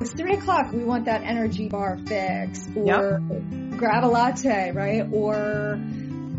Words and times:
It's 0.00 0.12
three 0.12 0.34
o'clock. 0.34 0.72
We 0.72 0.84
want 0.84 1.06
that 1.06 1.22
energy 1.22 1.68
bar 1.68 1.98
fix 2.06 2.66
or 2.74 2.86
yep. 2.86 3.78
grab 3.78 4.04
a 4.04 4.08
latte, 4.08 4.72
right? 4.72 5.06
Or 5.10 5.80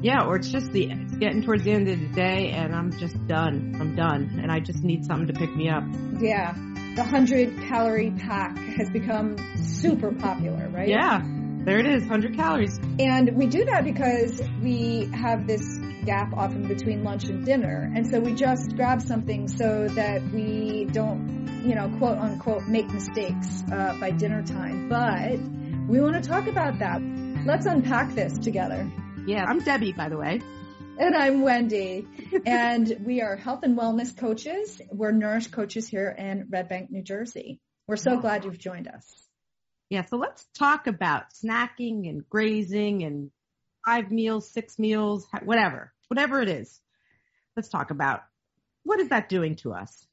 yeah, 0.01 0.25
or 0.25 0.35
it's 0.35 0.49
just 0.49 0.71
the 0.71 0.91
it's 0.91 1.15
getting 1.15 1.41
towards 1.43 1.63
the 1.63 1.71
end 1.71 1.87
of 1.87 1.99
the 1.99 2.07
day 2.07 2.51
and 2.51 2.75
I'm 2.75 2.91
just 2.97 3.15
done. 3.27 3.75
I'm 3.79 3.95
done 3.95 4.39
and 4.41 4.51
I 4.51 4.59
just 4.59 4.83
need 4.83 5.05
something 5.05 5.27
to 5.27 5.33
pick 5.33 5.55
me 5.55 5.69
up. 5.69 5.83
Yeah. 6.19 6.53
The 6.53 7.03
100 7.03 7.67
calorie 7.67 8.11
pack 8.11 8.57
has 8.57 8.89
become 8.89 9.37
super 9.57 10.11
popular, 10.11 10.67
right? 10.69 10.87
Yeah. 10.87 11.21
There 11.67 11.79
it 11.79 11.85
is, 11.85 12.03
100 12.03 12.35
calories. 12.35 12.79
And 12.97 13.35
we 13.35 13.47
do 13.47 13.65
that 13.65 13.83
because 13.83 14.41
we 14.63 15.09
have 15.13 15.47
this 15.47 15.61
gap 16.05 16.31
often 16.33 16.65
between 16.67 17.03
lunch 17.03 17.25
and 17.25 17.45
dinner. 17.45 17.91
And 17.93 18.07
so 18.09 18.21
we 18.21 18.33
just 18.33 18.75
grab 18.75 19.01
something 19.01 19.49
so 19.49 19.89
that 19.89 20.23
we 20.31 20.85
don't, 20.85 21.56
you 21.67 21.75
know, 21.75 21.89
quote 21.97 22.17
unquote, 22.17 22.65
make 22.65 22.87
mistakes 22.93 23.61
uh, 23.69 23.97
by 23.99 24.09
dinner 24.11 24.41
time. 24.41 24.87
But 24.87 25.37
we 25.89 25.99
want 25.99 26.15
to 26.15 26.27
talk 26.27 26.47
about 26.47 26.79
that. 26.79 27.01
Let's 27.45 27.65
unpack 27.65 28.15
this 28.15 28.37
together. 28.37 28.89
Yeah, 29.25 29.43
I'm 29.43 29.59
Debbie, 29.59 29.91
by 29.91 30.07
the 30.07 30.17
way. 30.17 30.39
And 30.97 31.13
I'm 31.13 31.41
Wendy. 31.41 32.07
and 32.45 33.01
we 33.05 33.21
are 33.21 33.35
health 33.35 33.63
and 33.63 33.77
wellness 33.77 34.15
coaches. 34.15 34.81
We're 34.89 35.11
Nourish 35.11 35.47
coaches 35.47 35.89
here 35.89 36.09
in 36.17 36.47
Red 36.49 36.69
Bank, 36.69 36.89
New 36.89 37.03
Jersey. 37.03 37.59
We're 37.85 37.97
so 37.97 38.17
glad 38.17 38.45
you've 38.45 38.59
joined 38.59 38.87
us. 38.87 39.05
Yeah, 39.89 40.05
so 40.05 40.15
let's 40.15 40.45
talk 40.57 40.87
about 40.87 41.33
snacking 41.33 42.09
and 42.09 42.27
grazing 42.29 43.03
and 43.03 43.29
five 43.85 44.09
meals, 44.09 44.49
six 44.49 44.79
meals, 44.79 45.27
whatever, 45.43 45.93
whatever 46.07 46.41
it 46.41 46.47
is. 46.49 46.79
Let's 47.57 47.69
talk 47.69 47.91
about 47.91 48.21
what 48.83 49.01
is 49.01 49.09
that 49.09 49.27
doing 49.27 49.57
to 49.57 49.73
us? 49.73 50.06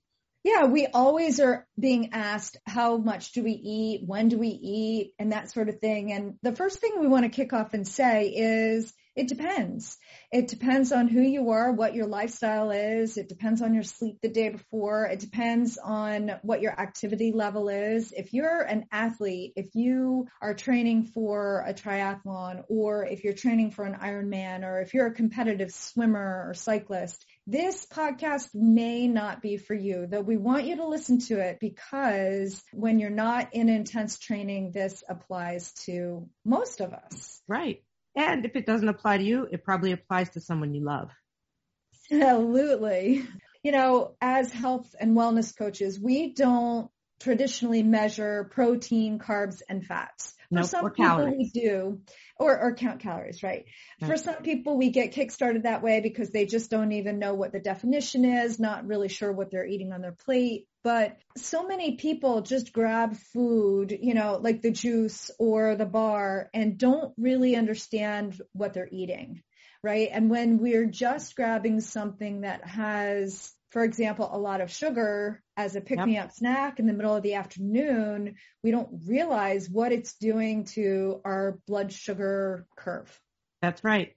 Yeah, 0.44 0.66
we 0.66 0.86
always 0.86 1.40
are 1.40 1.66
being 1.80 2.10
asked 2.12 2.58
how 2.66 2.98
much 2.98 3.32
do 3.32 3.42
we 3.42 3.52
eat, 3.52 4.02
when 4.06 4.28
do 4.28 4.38
we 4.38 4.48
eat, 4.48 5.14
and 5.18 5.32
that 5.32 5.50
sort 5.50 5.70
of 5.70 5.78
thing. 5.78 6.12
And 6.12 6.34
the 6.42 6.54
first 6.54 6.80
thing 6.80 7.00
we 7.00 7.08
want 7.08 7.24
to 7.24 7.30
kick 7.30 7.54
off 7.54 7.72
and 7.72 7.88
say 7.88 8.28
is 8.28 8.92
it 9.16 9.28
depends. 9.28 9.96
It 10.32 10.48
depends 10.48 10.90
on 10.90 11.08
who 11.08 11.20
you 11.20 11.50
are, 11.50 11.72
what 11.72 11.94
your 11.94 12.06
lifestyle 12.06 12.72
is. 12.72 13.16
It 13.16 13.28
depends 13.28 13.62
on 13.62 13.72
your 13.72 13.84
sleep 13.84 14.18
the 14.20 14.28
day 14.28 14.48
before. 14.48 15.06
It 15.06 15.20
depends 15.20 15.78
on 15.78 16.32
what 16.42 16.60
your 16.60 16.78
activity 16.78 17.32
level 17.32 17.68
is. 17.68 18.12
If 18.12 18.34
you're 18.34 18.60
an 18.60 18.86
athlete, 18.90 19.52
if 19.56 19.74
you 19.74 20.26
are 20.42 20.52
training 20.52 21.04
for 21.14 21.64
a 21.66 21.72
triathlon 21.72 22.64
or 22.68 23.06
if 23.06 23.24
you're 23.24 23.34
training 23.34 23.70
for 23.70 23.84
an 23.84 23.94
Ironman 23.94 24.64
or 24.64 24.80
if 24.80 24.92
you're 24.92 25.06
a 25.06 25.14
competitive 25.14 25.72
swimmer 25.72 26.48
or 26.48 26.54
cyclist, 26.54 27.24
this 27.46 27.86
podcast 27.86 28.48
may 28.54 29.06
not 29.06 29.42
be 29.42 29.58
for 29.58 29.74
you, 29.74 30.06
though 30.06 30.20
we 30.20 30.36
want 30.36 30.64
you 30.64 30.76
to 30.76 30.86
listen 30.86 31.20
to 31.20 31.40
it 31.40 31.58
because 31.60 32.62
when 32.72 32.98
you're 32.98 33.10
not 33.10 33.52
in 33.52 33.68
intense 33.68 34.18
training, 34.18 34.72
this 34.72 35.04
applies 35.08 35.72
to 35.84 36.28
most 36.44 36.80
of 36.80 36.94
us. 36.94 37.42
Right. 37.46 37.82
And 38.16 38.46
if 38.46 38.56
it 38.56 38.64
doesn't 38.64 38.88
apply 38.88 39.18
to 39.18 39.24
you, 39.24 39.46
it 39.50 39.64
probably 39.64 39.92
applies 39.92 40.30
to 40.30 40.40
someone 40.40 40.74
you 40.74 40.84
love. 40.84 41.10
Absolutely. 42.10 43.26
You 43.62 43.72
know, 43.72 44.14
as 44.20 44.52
health 44.52 44.94
and 45.00 45.16
wellness 45.16 45.56
coaches, 45.56 45.98
we 45.98 46.32
don't 46.34 46.90
traditionally 47.20 47.82
measure 47.82 48.50
protein, 48.52 49.18
carbs, 49.18 49.62
and 49.68 49.84
fats. 49.84 50.34
For 50.50 50.56
nope, 50.56 50.66
some 50.66 50.90
people 50.90 51.04
calories. 51.04 51.50
we 51.54 51.60
do, 51.60 52.00
or, 52.38 52.58
or 52.58 52.74
count 52.74 53.00
calories, 53.00 53.42
right? 53.42 53.64
right? 54.00 54.08
For 54.08 54.16
some 54.16 54.36
people 54.36 54.76
we 54.76 54.90
get 54.90 55.12
kickstarted 55.12 55.62
that 55.62 55.82
way 55.82 56.00
because 56.00 56.30
they 56.30 56.46
just 56.46 56.70
don't 56.70 56.92
even 56.92 57.18
know 57.18 57.34
what 57.34 57.52
the 57.52 57.60
definition 57.60 58.24
is, 58.24 58.60
not 58.60 58.86
really 58.86 59.08
sure 59.08 59.32
what 59.32 59.50
they're 59.50 59.66
eating 59.66 59.92
on 59.92 60.02
their 60.02 60.12
plate. 60.24 60.66
But 60.82 61.16
so 61.36 61.66
many 61.66 61.96
people 61.96 62.42
just 62.42 62.72
grab 62.72 63.16
food, 63.16 63.96
you 63.98 64.12
know, 64.14 64.38
like 64.40 64.60
the 64.60 64.70
juice 64.70 65.30
or 65.38 65.76
the 65.76 65.86
bar 65.86 66.50
and 66.52 66.76
don't 66.76 67.14
really 67.16 67.56
understand 67.56 68.40
what 68.52 68.74
they're 68.74 68.88
eating, 68.92 69.42
right? 69.82 70.10
And 70.12 70.28
when 70.28 70.58
we're 70.58 70.86
just 70.86 71.34
grabbing 71.36 71.80
something 71.80 72.42
that 72.42 72.66
has 72.66 73.50
for 73.74 73.82
example, 73.82 74.30
a 74.32 74.38
lot 74.38 74.60
of 74.60 74.70
sugar 74.70 75.42
as 75.56 75.74
a 75.74 75.80
pick-me-up 75.80 76.26
yep. 76.26 76.32
snack 76.32 76.78
in 76.78 76.86
the 76.86 76.92
middle 76.92 77.16
of 77.16 77.24
the 77.24 77.34
afternoon, 77.34 78.36
we 78.62 78.70
don't 78.70 79.02
realize 79.04 79.68
what 79.68 79.90
it's 79.90 80.14
doing 80.14 80.62
to 80.64 81.20
our 81.24 81.58
blood 81.66 81.92
sugar 81.92 82.68
curve. 82.76 83.20
That's 83.62 83.82
right. 83.82 84.14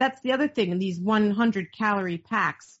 That's 0.00 0.22
the 0.22 0.32
other 0.32 0.48
thing 0.48 0.70
in 0.70 0.78
these 0.78 0.98
100 0.98 1.66
calorie 1.76 2.16
packs. 2.16 2.78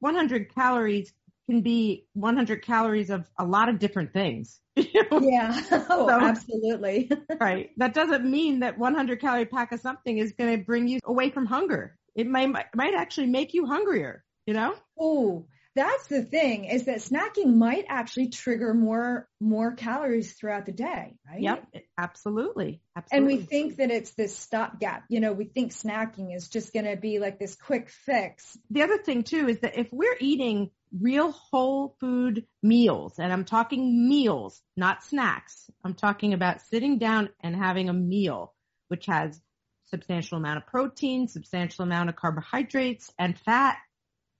100 0.00 0.54
calories 0.54 1.12
can 1.50 1.60
be 1.60 2.06
100 2.14 2.62
calories 2.64 3.10
of 3.10 3.28
a 3.38 3.44
lot 3.44 3.68
of 3.68 3.78
different 3.78 4.14
things. 4.14 4.58
Yeah, 5.20 5.62
oh, 5.70 6.08
so, 6.08 6.10
absolutely. 6.10 7.10
right. 7.40 7.70
That 7.76 7.92
doesn't 7.92 8.24
mean 8.24 8.60
that 8.60 8.78
100 8.78 9.20
calorie 9.20 9.44
pack 9.44 9.72
of 9.72 9.80
something 9.80 10.16
is 10.16 10.32
going 10.32 10.58
to 10.58 10.64
bring 10.64 10.88
you 10.88 11.00
away 11.04 11.28
from 11.28 11.44
hunger. 11.44 11.98
It 12.14 12.26
might, 12.26 12.48
might 12.74 12.94
actually 12.94 13.26
make 13.26 13.52
you 13.52 13.66
hungrier 13.66 14.24
you 14.46 14.54
know? 14.54 14.74
Oh, 14.98 15.46
that's 15.74 16.06
the 16.08 16.22
thing 16.22 16.66
is 16.66 16.84
that 16.84 16.98
snacking 16.98 17.56
might 17.56 17.86
actually 17.88 18.28
trigger 18.28 18.74
more 18.74 19.26
more 19.40 19.72
calories 19.72 20.34
throughout 20.34 20.66
the 20.66 20.72
day, 20.72 21.14
right? 21.26 21.40
Yep, 21.40 21.74
absolutely. 21.96 22.82
Absolutely. 22.94 23.34
And 23.34 23.40
we 23.40 23.46
think 23.46 23.76
that 23.76 23.90
it's 23.90 24.10
this 24.12 24.36
stopgap. 24.36 25.04
You 25.08 25.20
know, 25.20 25.32
we 25.32 25.46
think 25.46 25.72
snacking 25.72 26.34
is 26.36 26.48
just 26.48 26.74
going 26.74 26.84
to 26.84 26.96
be 26.96 27.18
like 27.18 27.38
this 27.38 27.54
quick 27.54 27.88
fix. 27.88 28.58
The 28.70 28.82
other 28.82 28.98
thing 28.98 29.22
too 29.22 29.48
is 29.48 29.60
that 29.60 29.78
if 29.78 29.88
we're 29.92 30.16
eating 30.20 30.70
real 31.00 31.32
whole 31.32 31.96
food 32.00 32.44
meals, 32.62 33.18
and 33.18 33.32
I'm 33.32 33.46
talking 33.46 34.08
meals, 34.08 34.60
not 34.76 35.02
snacks. 35.02 35.70
I'm 35.82 35.94
talking 35.94 36.34
about 36.34 36.60
sitting 36.60 36.98
down 36.98 37.30
and 37.40 37.56
having 37.56 37.88
a 37.88 37.94
meal 37.94 38.54
which 38.88 39.06
has 39.06 39.40
substantial 39.86 40.36
amount 40.36 40.58
of 40.58 40.66
protein, 40.66 41.28
substantial 41.28 41.82
amount 41.82 42.10
of 42.10 42.16
carbohydrates 42.16 43.10
and 43.18 43.38
fat 43.38 43.78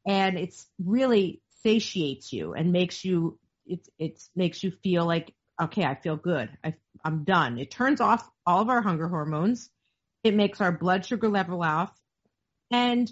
and 0.07 0.39
it's 0.39 0.67
really 0.79 1.41
satiates 1.63 2.33
you 2.33 2.55
and 2.55 2.73
makes 2.73 3.05
you 3.05 3.39
it 3.67 3.89
it 3.99 4.21
makes 4.35 4.63
you 4.63 4.73
feel 4.83 5.05
like 5.05 5.33
okay 5.61 5.85
I 5.85 5.95
feel 5.95 6.17
good. 6.17 6.51
I 6.65 6.75
I'm 7.05 7.25
done. 7.25 7.59
It 7.59 7.71
turns 7.71 8.01
off 8.01 8.29
all 8.47 8.63
of 8.63 8.69
our 8.69 8.83
hunger 8.83 9.09
hormones. 9.09 9.71
It 10.25 10.35
makes 10.35 10.61
our 10.61 10.73
blood 10.73 11.05
sugar 11.05 11.29
level 11.29 11.63
off. 11.63 11.93
And 12.71 13.11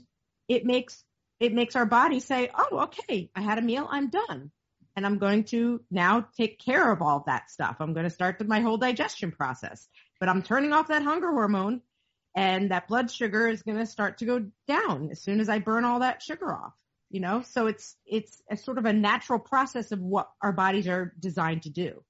it 0.48 0.64
makes 0.64 1.04
it 1.38 1.52
makes 1.52 1.76
our 1.76 1.86
body 1.86 2.20
say 2.20 2.50
oh 2.56 2.84
okay 2.84 3.30
I 3.34 3.42
had 3.42 3.58
a 3.58 3.62
meal. 3.62 3.86
I'm 3.90 4.10
done. 4.10 4.50
And 4.96 5.06
I'm 5.06 5.18
going 5.18 5.44
to 5.44 5.80
now 5.90 6.26
take 6.36 6.58
care 6.58 6.90
of 6.92 7.00
all 7.00 7.18
of 7.18 7.26
that 7.26 7.50
stuff. 7.50 7.76
I'm 7.78 7.94
going 7.94 8.04
to 8.04 8.10
start 8.10 8.44
my 8.46 8.60
whole 8.60 8.76
digestion 8.76 9.30
process. 9.30 9.88
But 10.18 10.28
I'm 10.28 10.42
turning 10.42 10.72
off 10.72 10.88
that 10.88 11.02
hunger 11.02 11.30
hormone 11.30 11.80
and 12.34 12.70
that 12.70 12.88
blood 12.88 13.10
sugar 13.10 13.48
is 13.48 13.62
going 13.62 13.78
to 13.78 13.86
start 13.86 14.18
to 14.18 14.24
go 14.24 14.46
down 14.68 15.10
as 15.10 15.22
soon 15.22 15.40
as 15.40 15.48
I 15.48 15.58
burn 15.58 15.84
all 15.84 16.00
that 16.00 16.22
sugar 16.22 16.52
off 16.52 16.72
you 17.10 17.18
know, 17.18 17.42
so 17.42 17.66
it's, 17.66 17.96
it's 18.06 18.40
a 18.50 18.56
sort 18.56 18.78
of 18.78 18.84
a 18.84 18.92
natural 18.92 19.40
process 19.40 19.90
of 19.90 20.00
what 20.00 20.30
our 20.40 20.52
bodies 20.52 20.86
are 20.86 21.12
designed 21.18 21.64
to 21.64 21.70
do. 21.70 22.02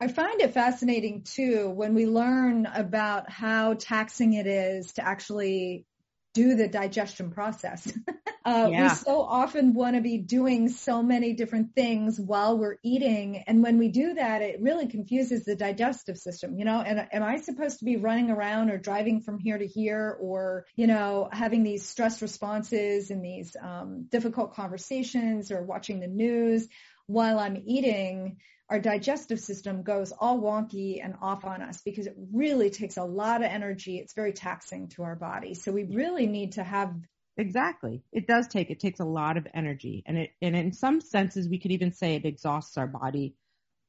I 0.00 0.06
find 0.06 0.40
it 0.40 0.54
fascinating 0.54 1.22
too 1.22 1.68
when 1.70 1.94
we 1.94 2.06
learn 2.06 2.66
about 2.66 3.28
how 3.28 3.74
taxing 3.74 4.34
it 4.34 4.46
is 4.46 4.92
to 4.92 5.04
actually 5.04 5.84
do 6.32 6.54
the 6.54 6.68
digestion 6.68 7.32
process. 7.32 7.92
uh, 8.48 8.68
yeah. 8.70 8.82
We 8.84 8.88
so 8.94 9.20
often 9.20 9.74
want 9.74 9.96
to 9.96 10.00
be 10.00 10.16
doing 10.16 10.70
so 10.70 11.02
many 11.02 11.34
different 11.34 11.74
things 11.74 12.18
while 12.18 12.56
we're 12.56 12.78
eating. 12.82 13.44
And 13.46 13.62
when 13.62 13.78
we 13.78 13.88
do 13.88 14.14
that, 14.14 14.40
it 14.40 14.62
really 14.62 14.86
confuses 14.86 15.44
the 15.44 15.54
digestive 15.54 16.16
system, 16.16 16.58
you 16.58 16.64
know, 16.64 16.80
and 16.80 17.06
am 17.12 17.22
I 17.22 17.40
supposed 17.40 17.80
to 17.80 17.84
be 17.84 17.96
running 17.96 18.30
around 18.30 18.70
or 18.70 18.78
driving 18.78 19.20
from 19.20 19.38
here 19.38 19.58
to 19.58 19.66
here 19.66 20.16
or, 20.18 20.64
you 20.76 20.86
know, 20.86 21.28
having 21.30 21.62
these 21.62 21.86
stress 21.86 22.22
responses 22.22 23.10
and 23.10 23.22
these 23.22 23.54
um, 23.60 24.06
difficult 24.08 24.54
conversations 24.54 25.50
or 25.50 25.62
watching 25.62 26.00
the 26.00 26.06
news 26.08 26.68
while 27.06 27.38
I'm 27.38 27.62
eating? 27.66 28.38
our 28.70 28.78
digestive 28.78 29.40
system 29.40 29.82
goes 29.82 30.12
all 30.12 30.38
wonky 30.38 31.02
and 31.02 31.14
off 31.22 31.46
on 31.46 31.62
us 31.62 31.80
because 31.80 32.06
it 32.06 32.14
really 32.34 32.68
takes 32.68 32.98
a 32.98 33.02
lot 33.02 33.40
of 33.40 33.50
energy. 33.50 33.96
It's 33.96 34.12
very 34.12 34.34
taxing 34.34 34.88
to 34.88 35.04
our 35.04 35.16
body. 35.16 35.54
So 35.54 35.72
we 35.72 35.84
really 35.84 36.26
need 36.26 36.52
to 36.52 36.62
have 36.62 36.94
Exactly. 37.38 38.02
It 38.12 38.26
does 38.26 38.48
take, 38.48 38.68
it 38.70 38.80
takes 38.80 38.98
a 38.98 39.04
lot 39.04 39.36
of 39.36 39.46
energy 39.54 40.02
and 40.06 40.18
it, 40.18 40.30
and 40.42 40.56
in 40.56 40.72
some 40.72 41.00
senses 41.00 41.48
we 41.48 41.58
could 41.60 41.70
even 41.70 41.92
say 41.92 42.16
it 42.16 42.24
exhausts 42.24 42.76
our 42.76 42.88
body. 42.88 43.36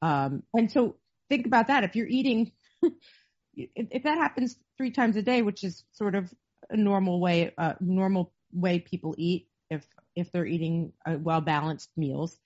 Um, 0.02 0.44
and 0.54 0.70
so 0.70 0.96
think 1.28 1.46
about 1.46 1.66
that. 1.66 1.82
If 1.82 1.96
you're 1.96 2.06
eating, 2.06 2.52
if, 2.80 2.92
if 3.76 4.04
that 4.04 4.18
happens 4.18 4.56
three 4.78 4.92
times 4.92 5.16
a 5.16 5.22
day, 5.22 5.42
which 5.42 5.64
is 5.64 5.82
sort 5.92 6.14
of 6.14 6.32
a 6.70 6.76
normal 6.76 7.20
way, 7.20 7.52
uh, 7.58 7.74
normal 7.80 8.32
way 8.52 8.78
people 8.78 9.16
eat 9.18 9.48
if, 9.68 9.84
if 10.14 10.30
they're 10.30 10.46
eating 10.46 10.92
uh, 11.04 11.16
well 11.20 11.40
balanced 11.40 11.90
meals. 11.96 12.38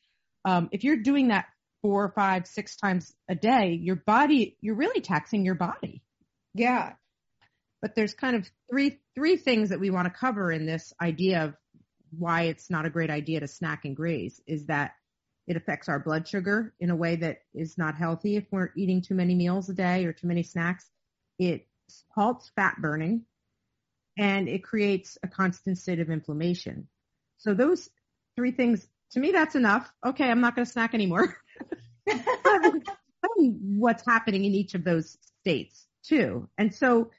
Um, 0.46 0.70
if 0.72 0.84
you're 0.84 0.96
doing 0.96 1.28
that 1.28 1.46
four, 1.82 2.10
five, 2.16 2.46
six 2.46 2.76
times 2.76 3.12
a 3.28 3.34
day, 3.34 3.72
your 3.74 3.96
body, 3.96 4.56
you're 4.62 4.74
really 4.74 5.02
taxing 5.02 5.44
your 5.44 5.54
body. 5.54 6.02
Yeah. 6.54 6.94
But 7.84 7.94
there's 7.94 8.14
kind 8.14 8.34
of 8.34 8.50
three, 8.70 8.98
three 9.14 9.36
things 9.36 9.68
that 9.68 9.78
we 9.78 9.90
want 9.90 10.06
to 10.06 10.18
cover 10.18 10.50
in 10.50 10.64
this 10.64 10.94
idea 11.02 11.44
of 11.44 11.54
why 12.16 12.44
it's 12.44 12.70
not 12.70 12.86
a 12.86 12.90
great 12.90 13.10
idea 13.10 13.40
to 13.40 13.46
snack 13.46 13.84
and 13.84 13.94
graze 13.94 14.40
is 14.46 14.64
that 14.68 14.92
It 15.46 15.56
affects 15.58 15.90
our 15.90 15.98
blood 15.98 16.26
sugar 16.26 16.72
in 16.80 16.88
a 16.88 16.96
way 16.96 17.16
that 17.16 17.40
is 17.52 17.76
not 17.76 17.94
healthy 17.94 18.36
if 18.36 18.46
we're 18.50 18.70
eating 18.74 19.02
too 19.02 19.14
many 19.14 19.34
meals 19.34 19.68
a 19.68 19.74
day 19.74 20.06
or 20.06 20.14
too 20.14 20.26
many 20.26 20.42
snacks. 20.42 20.88
It 21.38 21.68
halts 22.08 22.50
fat 22.56 22.76
burning 22.80 23.26
and 24.16 24.48
it 24.48 24.64
creates 24.64 25.18
a 25.22 25.28
constant 25.28 25.76
state 25.76 26.00
of 26.00 26.08
inflammation. 26.08 26.88
So 27.36 27.52
those 27.52 27.90
three 28.34 28.52
things, 28.52 28.88
to 29.10 29.20
me, 29.20 29.32
that's 29.32 29.56
enough. 29.56 29.92
Okay, 30.06 30.30
I'm 30.30 30.40
not 30.40 30.56
going 30.56 30.64
to 30.64 30.72
snack 30.72 30.94
anymore. 30.94 31.36
what's 33.36 34.06
happening 34.06 34.46
in 34.46 34.54
each 34.54 34.74
of 34.74 34.84
those 34.84 35.18
states 35.42 35.86
too. 36.02 36.48
And 36.56 36.74
so 36.74 37.10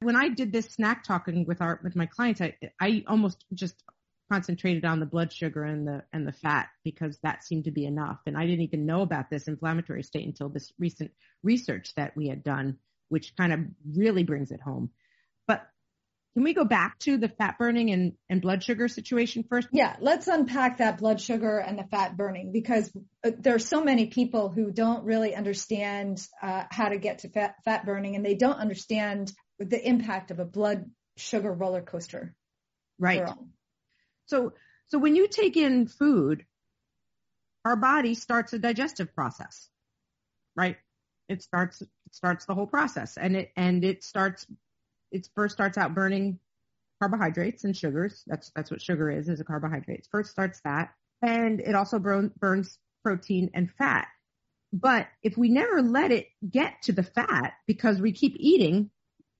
when 0.00 0.16
I 0.16 0.28
did 0.28 0.52
this 0.52 0.66
snack 0.66 1.04
talking 1.04 1.46
with 1.46 1.60
our, 1.60 1.80
with 1.82 1.96
my 1.96 2.06
clients, 2.06 2.40
I, 2.40 2.54
I 2.80 3.04
almost 3.06 3.44
just 3.54 3.82
concentrated 4.30 4.84
on 4.84 5.00
the 5.00 5.06
blood 5.06 5.32
sugar 5.32 5.62
and 5.62 5.86
the, 5.86 6.02
and 6.12 6.26
the 6.26 6.32
fat 6.32 6.68
because 6.84 7.18
that 7.22 7.44
seemed 7.44 7.64
to 7.64 7.70
be 7.70 7.86
enough. 7.86 8.18
And 8.26 8.36
I 8.36 8.44
didn't 8.44 8.62
even 8.62 8.86
know 8.86 9.02
about 9.02 9.30
this 9.30 9.48
inflammatory 9.48 10.02
state 10.02 10.26
until 10.26 10.48
this 10.48 10.72
recent 10.78 11.12
research 11.42 11.94
that 11.96 12.16
we 12.16 12.28
had 12.28 12.42
done, 12.42 12.78
which 13.08 13.36
kind 13.36 13.52
of 13.52 13.60
really 13.96 14.24
brings 14.24 14.50
it 14.50 14.60
home. 14.60 14.90
But 15.46 15.66
can 16.34 16.42
we 16.42 16.54
go 16.54 16.64
back 16.64 16.98
to 17.00 17.16
the 17.16 17.28
fat 17.28 17.56
burning 17.56 17.90
and, 17.90 18.12
and 18.28 18.42
blood 18.42 18.62
sugar 18.64 18.88
situation 18.88 19.44
first? 19.48 19.68
Yeah, 19.72 19.96
let's 20.00 20.26
unpack 20.26 20.78
that 20.78 20.98
blood 20.98 21.20
sugar 21.20 21.58
and 21.58 21.78
the 21.78 21.84
fat 21.84 22.16
burning 22.16 22.50
because 22.52 22.90
uh, 23.24 23.30
there 23.38 23.54
are 23.54 23.60
so 23.60 23.82
many 23.82 24.08
people 24.08 24.50
who 24.50 24.72
don't 24.72 25.04
really 25.04 25.34
understand 25.34 26.26
uh, 26.42 26.64
how 26.70 26.88
to 26.88 26.98
get 26.98 27.20
to 27.20 27.30
fat, 27.30 27.54
fat 27.64 27.86
burning 27.86 28.16
and 28.16 28.26
they 28.26 28.34
don't 28.34 28.58
understand 28.58 29.32
the 29.58 29.86
impact 29.86 30.30
of 30.30 30.38
a 30.38 30.44
blood 30.44 30.90
sugar 31.16 31.52
roller 31.52 31.82
coaster. 31.82 32.34
Right. 32.98 33.28
So, 34.26 34.54
so 34.88 34.98
when 34.98 35.16
you 35.16 35.28
take 35.28 35.56
in 35.56 35.86
food, 35.86 36.44
our 37.64 37.76
body 37.76 38.14
starts 38.14 38.52
a 38.52 38.58
digestive 38.58 39.14
process, 39.14 39.68
right? 40.54 40.76
It 41.28 41.42
starts, 41.42 41.82
it 41.82 41.88
starts 42.12 42.44
the 42.44 42.54
whole 42.54 42.66
process 42.66 43.16
and 43.16 43.36
it, 43.36 43.50
and 43.56 43.84
it 43.84 44.04
starts 44.04 44.46
it 45.12 45.28
first 45.34 45.54
starts 45.54 45.78
out 45.78 45.94
burning 45.94 46.38
carbohydrates 47.00 47.64
and 47.64 47.76
sugars. 47.76 48.22
That's 48.26 48.50
that's 48.54 48.70
what 48.70 48.82
sugar 48.82 49.10
is, 49.10 49.28
is 49.28 49.40
a 49.40 49.44
carbohydrate. 49.44 50.00
It 50.00 50.08
first 50.10 50.30
starts 50.30 50.60
that, 50.64 50.90
and 51.22 51.60
it 51.60 51.74
also 51.74 51.98
burn, 51.98 52.32
burns 52.38 52.78
protein 53.02 53.50
and 53.54 53.70
fat. 53.70 54.08
But 54.72 55.06
if 55.22 55.36
we 55.36 55.48
never 55.48 55.82
let 55.82 56.10
it 56.10 56.26
get 56.48 56.82
to 56.82 56.92
the 56.92 57.02
fat 57.02 57.54
because 57.66 58.00
we 58.00 58.12
keep 58.12 58.36
eating, 58.38 58.90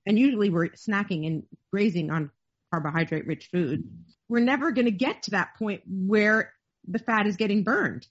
and 0.07 0.19
usually 0.19 0.51
we're 0.51 0.69
snacking 0.69 1.27
and 1.27 1.43
grazing 1.73 2.11
on 2.11 2.31
carbohydrate 2.73 3.27
rich 3.27 3.49
food, 3.53 3.85
we're 4.29 4.41
never 4.41 4.71
going 4.71 4.87
to 4.87 4.91
get 4.91 5.25
to 5.25 5.33
that 5.33 5.57
point 5.59 5.83
where 5.87 6.53
the 6.87 6.99
fat 6.99 7.27
is 7.27 7.37
getting 7.37 7.63
burned. 7.63 8.07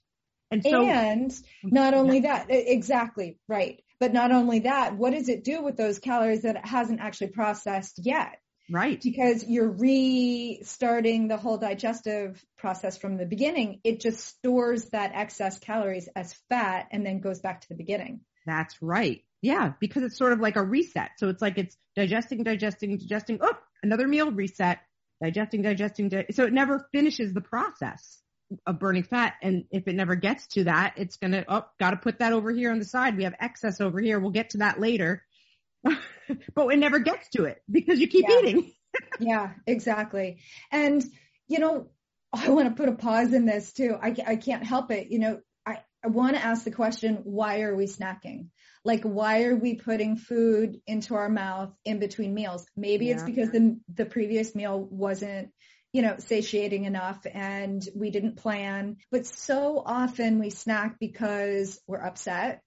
And 0.50 0.62
so, 0.62 0.84
and 0.84 1.34
not 1.64 1.94
only 1.94 2.20
that, 2.20 2.46
exactly 2.50 3.38
right. 3.48 3.82
But 3.98 4.12
not 4.12 4.30
only 4.30 4.60
that, 4.60 4.96
what 4.96 5.12
does 5.12 5.28
it 5.28 5.42
do 5.42 5.62
with 5.62 5.76
those 5.76 5.98
calories 5.98 6.42
that 6.42 6.56
it 6.56 6.66
hasn't 6.66 7.00
actually 7.00 7.28
processed 7.28 7.98
yet? 8.04 8.38
Right. 8.70 9.00
Because 9.00 9.44
you're 9.44 9.70
restarting 9.70 11.28
the 11.28 11.36
whole 11.36 11.56
digestive 11.56 12.44
process 12.58 12.98
from 12.98 13.16
the 13.16 13.26
beginning. 13.26 13.80
It 13.84 14.00
just 14.00 14.24
stores 14.24 14.86
that 14.90 15.12
excess 15.14 15.58
calories 15.58 16.08
as 16.14 16.34
fat 16.48 16.88
and 16.90 17.06
then 17.06 17.20
goes 17.20 17.40
back 17.40 17.62
to 17.62 17.68
the 17.68 17.76
beginning. 17.76 18.20
That's 18.44 18.80
right. 18.82 19.24
Yeah, 19.42 19.72
because 19.80 20.02
it's 20.02 20.16
sort 20.16 20.32
of 20.32 20.40
like 20.40 20.56
a 20.56 20.62
reset. 20.62 21.10
So 21.18 21.28
it's 21.28 21.42
like 21.42 21.58
it's 21.58 21.76
digesting, 21.94 22.42
digesting, 22.42 22.96
digesting. 22.96 23.38
Oh, 23.40 23.56
another 23.82 24.08
meal 24.08 24.30
reset, 24.32 24.80
digesting, 25.22 25.62
digesting. 25.62 26.08
Di- 26.08 26.26
so 26.32 26.44
it 26.44 26.52
never 26.52 26.88
finishes 26.92 27.32
the 27.32 27.40
process 27.40 28.22
of 28.66 28.78
burning 28.78 29.02
fat. 29.02 29.34
And 29.42 29.64
if 29.70 29.88
it 29.88 29.94
never 29.94 30.14
gets 30.14 30.46
to 30.48 30.64
that, 30.64 30.94
it's 30.96 31.16
going 31.16 31.32
to, 31.32 31.44
oh, 31.48 31.66
got 31.78 31.90
to 31.90 31.96
put 31.96 32.20
that 32.20 32.32
over 32.32 32.50
here 32.50 32.70
on 32.70 32.78
the 32.78 32.84
side. 32.84 33.16
We 33.16 33.24
have 33.24 33.34
excess 33.40 33.80
over 33.80 34.00
here. 34.00 34.18
We'll 34.18 34.30
get 34.30 34.50
to 34.50 34.58
that 34.58 34.80
later. 34.80 35.22
but 35.84 36.66
it 36.68 36.78
never 36.78 36.98
gets 36.98 37.28
to 37.30 37.44
it 37.44 37.62
because 37.70 38.00
you 38.00 38.08
keep 38.08 38.26
yeah. 38.28 38.38
eating. 38.38 38.72
yeah, 39.20 39.52
exactly. 39.66 40.38
And, 40.70 41.04
you 41.48 41.58
know, 41.58 41.88
I 42.32 42.50
want 42.50 42.68
to 42.68 42.74
put 42.74 42.88
a 42.88 42.96
pause 42.96 43.32
in 43.32 43.46
this 43.46 43.72
too. 43.72 43.96
I, 44.00 44.14
I 44.26 44.36
can't 44.36 44.64
help 44.64 44.90
it. 44.90 45.08
You 45.10 45.18
know, 45.18 45.40
I, 45.64 45.78
I 46.04 46.08
want 46.08 46.36
to 46.36 46.44
ask 46.44 46.64
the 46.64 46.70
question, 46.70 47.20
why 47.24 47.62
are 47.62 47.74
we 47.74 47.86
snacking? 47.86 48.48
Like, 48.86 49.02
why 49.02 49.44
are 49.44 49.56
we 49.56 49.74
putting 49.74 50.16
food 50.16 50.80
into 50.86 51.14
our 51.14 51.28
mouth 51.28 51.74
in 51.84 51.98
between 51.98 52.32
meals? 52.34 52.64
Maybe 52.76 53.06
yeah. 53.06 53.14
it's 53.14 53.22
because 53.24 53.50
the, 53.50 53.78
the 53.92 54.06
previous 54.06 54.54
meal 54.54 54.80
wasn't 54.80 55.50
you 55.96 56.02
know, 56.02 56.16
satiating 56.18 56.84
enough 56.84 57.26
and 57.32 57.82
we 57.94 58.10
didn't 58.10 58.36
plan. 58.36 58.98
But 59.10 59.24
so 59.24 59.82
often 59.84 60.38
we 60.38 60.50
snack 60.50 60.96
because 61.00 61.80
we're 61.86 62.04
upset. 62.04 62.60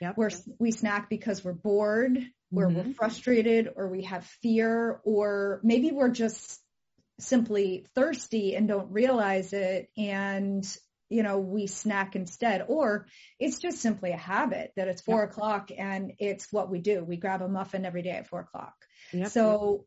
Yep. 0.00 0.14
We're, 0.16 0.30
we 0.58 0.72
snack 0.72 1.08
because 1.08 1.44
we're 1.44 1.52
bored, 1.52 2.16
mm-hmm. 2.16 2.58
or 2.58 2.68
we're 2.68 2.92
frustrated, 2.94 3.68
or 3.76 3.86
we 3.86 4.02
have 4.02 4.26
fear, 4.42 5.00
or 5.04 5.60
maybe 5.62 5.92
we're 5.92 6.10
just 6.10 6.60
simply 7.20 7.86
thirsty 7.94 8.56
and 8.56 8.66
don't 8.66 8.90
realize 8.90 9.52
it. 9.52 9.88
And 9.96 10.66
you 11.12 11.22
know, 11.22 11.38
we 11.38 11.66
snack 11.66 12.16
instead, 12.16 12.64
or 12.68 13.06
it's 13.38 13.58
just 13.58 13.80
simply 13.80 14.10
a 14.12 14.16
habit 14.16 14.72
that 14.76 14.88
it's 14.88 15.02
four 15.02 15.20
yep. 15.20 15.30
o'clock 15.30 15.70
and 15.76 16.12
it's 16.18 16.52
what 16.52 16.70
we 16.70 16.80
do. 16.80 17.04
We 17.04 17.16
grab 17.16 17.42
a 17.42 17.48
muffin 17.48 17.84
every 17.84 18.02
day 18.02 18.10
at 18.10 18.28
four 18.28 18.40
o'clock. 18.40 18.74
Yep. 19.12 19.28
So 19.28 19.86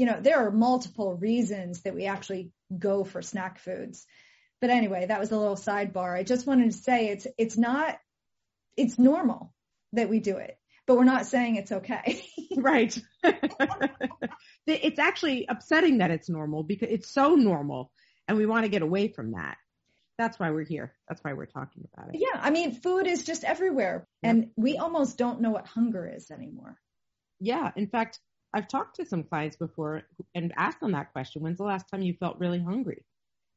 you 0.00 0.06
know, 0.06 0.18
there 0.18 0.46
are 0.46 0.50
multiple 0.50 1.14
reasons 1.14 1.82
that 1.82 1.94
we 1.94 2.06
actually 2.06 2.52
go 2.78 3.04
for 3.04 3.20
snack 3.20 3.58
foods. 3.58 4.06
But 4.58 4.70
anyway, 4.70 5.04
that 5.04 5.20
was 5.20 5.30
a 5.30 5.36
little 5.36 5.56
sidebar. 5.56 6.16
I 6.16 6.22
just 6.22 6.46
wanted 6.46 6.72
to 6.72 6.78
say 6.78 7.08
it's, 7.08 7.26
it's 7.36 7.58
not, 7.58 7.98
it's 8.78 8.98
normal 8.98 9.52
that 9.92 10.08
we 10.08 10.20
do 10.20 10.38
it, 10.38 10.56
but 10.86 10.96
we're 10.96 11.04
not 11.04 11.26
saying 11.26 11.56
it's 11.56 11.70
okay. 11.70 12.24
right. 12.56 12.98
it's 14.66 14.98
actually 14.98 15.44
upsetting 15.46 15.98
that 15.98 16.10
it's 16.10 16.30
normal 16.30 16.62
because 16.62 16.88
it's 16.90 17.12
so 17.12 17.34
normal 17.34 17.92
and 18.26 18.38
we 18.38 18.46
want 18.46 18.64
to 18.64 18.70
get 18.70 18.80
away 18.80 19.08
from 19.08 19.32
that. 19.32 19.58
That's 20.20 20.38
why 20.38 20.50
we're 20.50 20.66
here. 20.66 20.92
That's 21.08 21.24
why 21.24 21.32
we're 21.32 21.46
talking 21.46 21.88
about 21.94 22.14
it. 22.14 22.20
Yeah. 22.20 22.38
I 22.38 22.50
mean, 22.50 22.74
food 22.74 23.06
is 23.06 23.24
just 23.24 23.42
everywhere 23.42 24.06
and 24.22 24.50
we 24.54 24.76
almost 24.76 25.16
don't 25.16 25.40
know 25.40 25.48
what 25.48 25.66
hunger 25.66 26.06
is 26.14 26.30
anymore. 26.30 26.76
Yeah. 27.40 27.70
In 27.74 27.86
fact, 27.86 28.20
I've 28.52 28.68
talked 28.68 28.96
to 28.96 29.06
some 29.06 29.22
clients 29.22 29.56
before 29.56 30.02
and 30.34 30.52
asked 30.58 30.80
them 30.80 30.92
that 30.92 31.14
question. 31.14 31.40
When's 31.40 31.56
the 31.56 31.64
last 31.64 31.88
time 31.88 32.02
you 32.02 32.12
felt 32.20 32.38
really 32.38 32.62
hungry? 32.62 33.02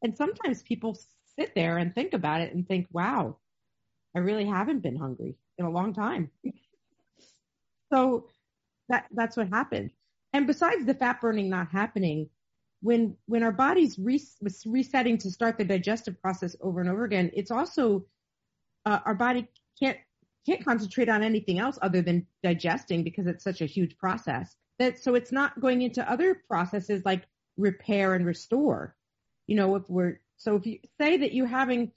And 0.02 0.16
sometimes 0.16 0.64
people 0.64 0.98
sit 1.38 1.54
there 1.54 1.80
and 1.80 1.94
think 1.94 2.14
about 2.14 2.40
it 2.40 2.56
and 2.56 2.66
think, 2.66 2.88
wow, 2.94 3.40
I 4.16 4.20
really 4.20 4.46
haven't 4.46 4.84
been 4.84 4.96
hungry 4.96 5.36
in 5.58 5.66
a 5.66 5.70
long 5.70 5.94
time. 5.94 6.32
so 7.94 8.28
that, 8.88 9.08
that's 9.12 9.36
what 9.36 9.50
happened. 9.50 9.92
And 10.32 10.48
besides 10.48 10.86
the 10.86 10.94
fat 10.94 11.20
burning 11.20 11.50
not 11.50 11.72
happening, 11.72 12.30
when, 12.84 13.16
when 13.26 13.42
our 13.42 13.52
body's 13.52 13.98
re- 13.98 14.22
resetting 14.66 15.18
to 15.20 15.32
start 15.32 15.58
the 15.58 15.66
digestive 15.66 16.22
process 16.22 16.56
over 16.62 16.82
and 16.82 16.90
over 16.90 17.06
again, 17.06 17.32
it's 17.34 17.50
also, 17.50 18.06
uh, 18.86 19.00
our 19.06 19.16
body 19.16 19.48
can't, 19.80 19.98
can't 20.46 20.64
concentrate 20.64 21.10
on 21.10 21.24
anything 21.24 21.58
else 21.58 21.80
other 21.82 22.02
than 22.02 22.28
digesting 22.44 23.04
because 23.04 23.26
it's 23.26 23.44
such 23.44 23.62
a 23.62 23.66
huge 23.66 23.98
process 23.98 24.56
that 24.80 25.02
so 25.02 25.16
it's 25.16 25.32
not 25.32 25.60
going 25.60 25.82
into 25.82 26.10
other 26.10 26.42
processes 26.48 27.04
like 27.06 27.24
repair 27.58 28.16
and 28.16 28.26
restore. 28.26 28.96
You 29.48 29.56
know, 29.56 29.76
if 29.76 29.90
we're 29.90 30.20
so 30.38 30.56
if 30.56 30.66
you 30.66 30.80
say 31.00 31.18
that 31.18 31.34
you're 31.34 31.48
having 31.48 31.92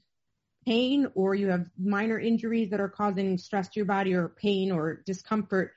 pain 0.65 1.09
or 1.15 1.35
you 1.35 1.49
have 1.49 1.67
minor 1.79 2.19
injuries 2.19 2.71
that 2.71 2.81
are 2.81 2.89
causing 2.89 3.39
stress 3.39 3.69
to 3.69 3.81
your 3.81 3.87
body 3.87 4.15
or 4.15 4.29
pain 4.29 4.73
or 4.73 5.03
discomfort, 5.07 5.73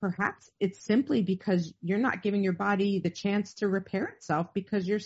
perhaps 0.00 0.50
it's 0.60 0.82
simply 0.84 1.22
because 1.22 1.72
you're 1.82 1.98
not 1.98 2.22
giving 2.22 2.42
your 2.42 2.52
body 2.52 3.00
the 3.00 3.10
chance 3.10 3.54
to 3.54 3.68
repair 3.68 4.04
itself 4.06 4.48
because 4.54 4.86
you're 4.86 5.00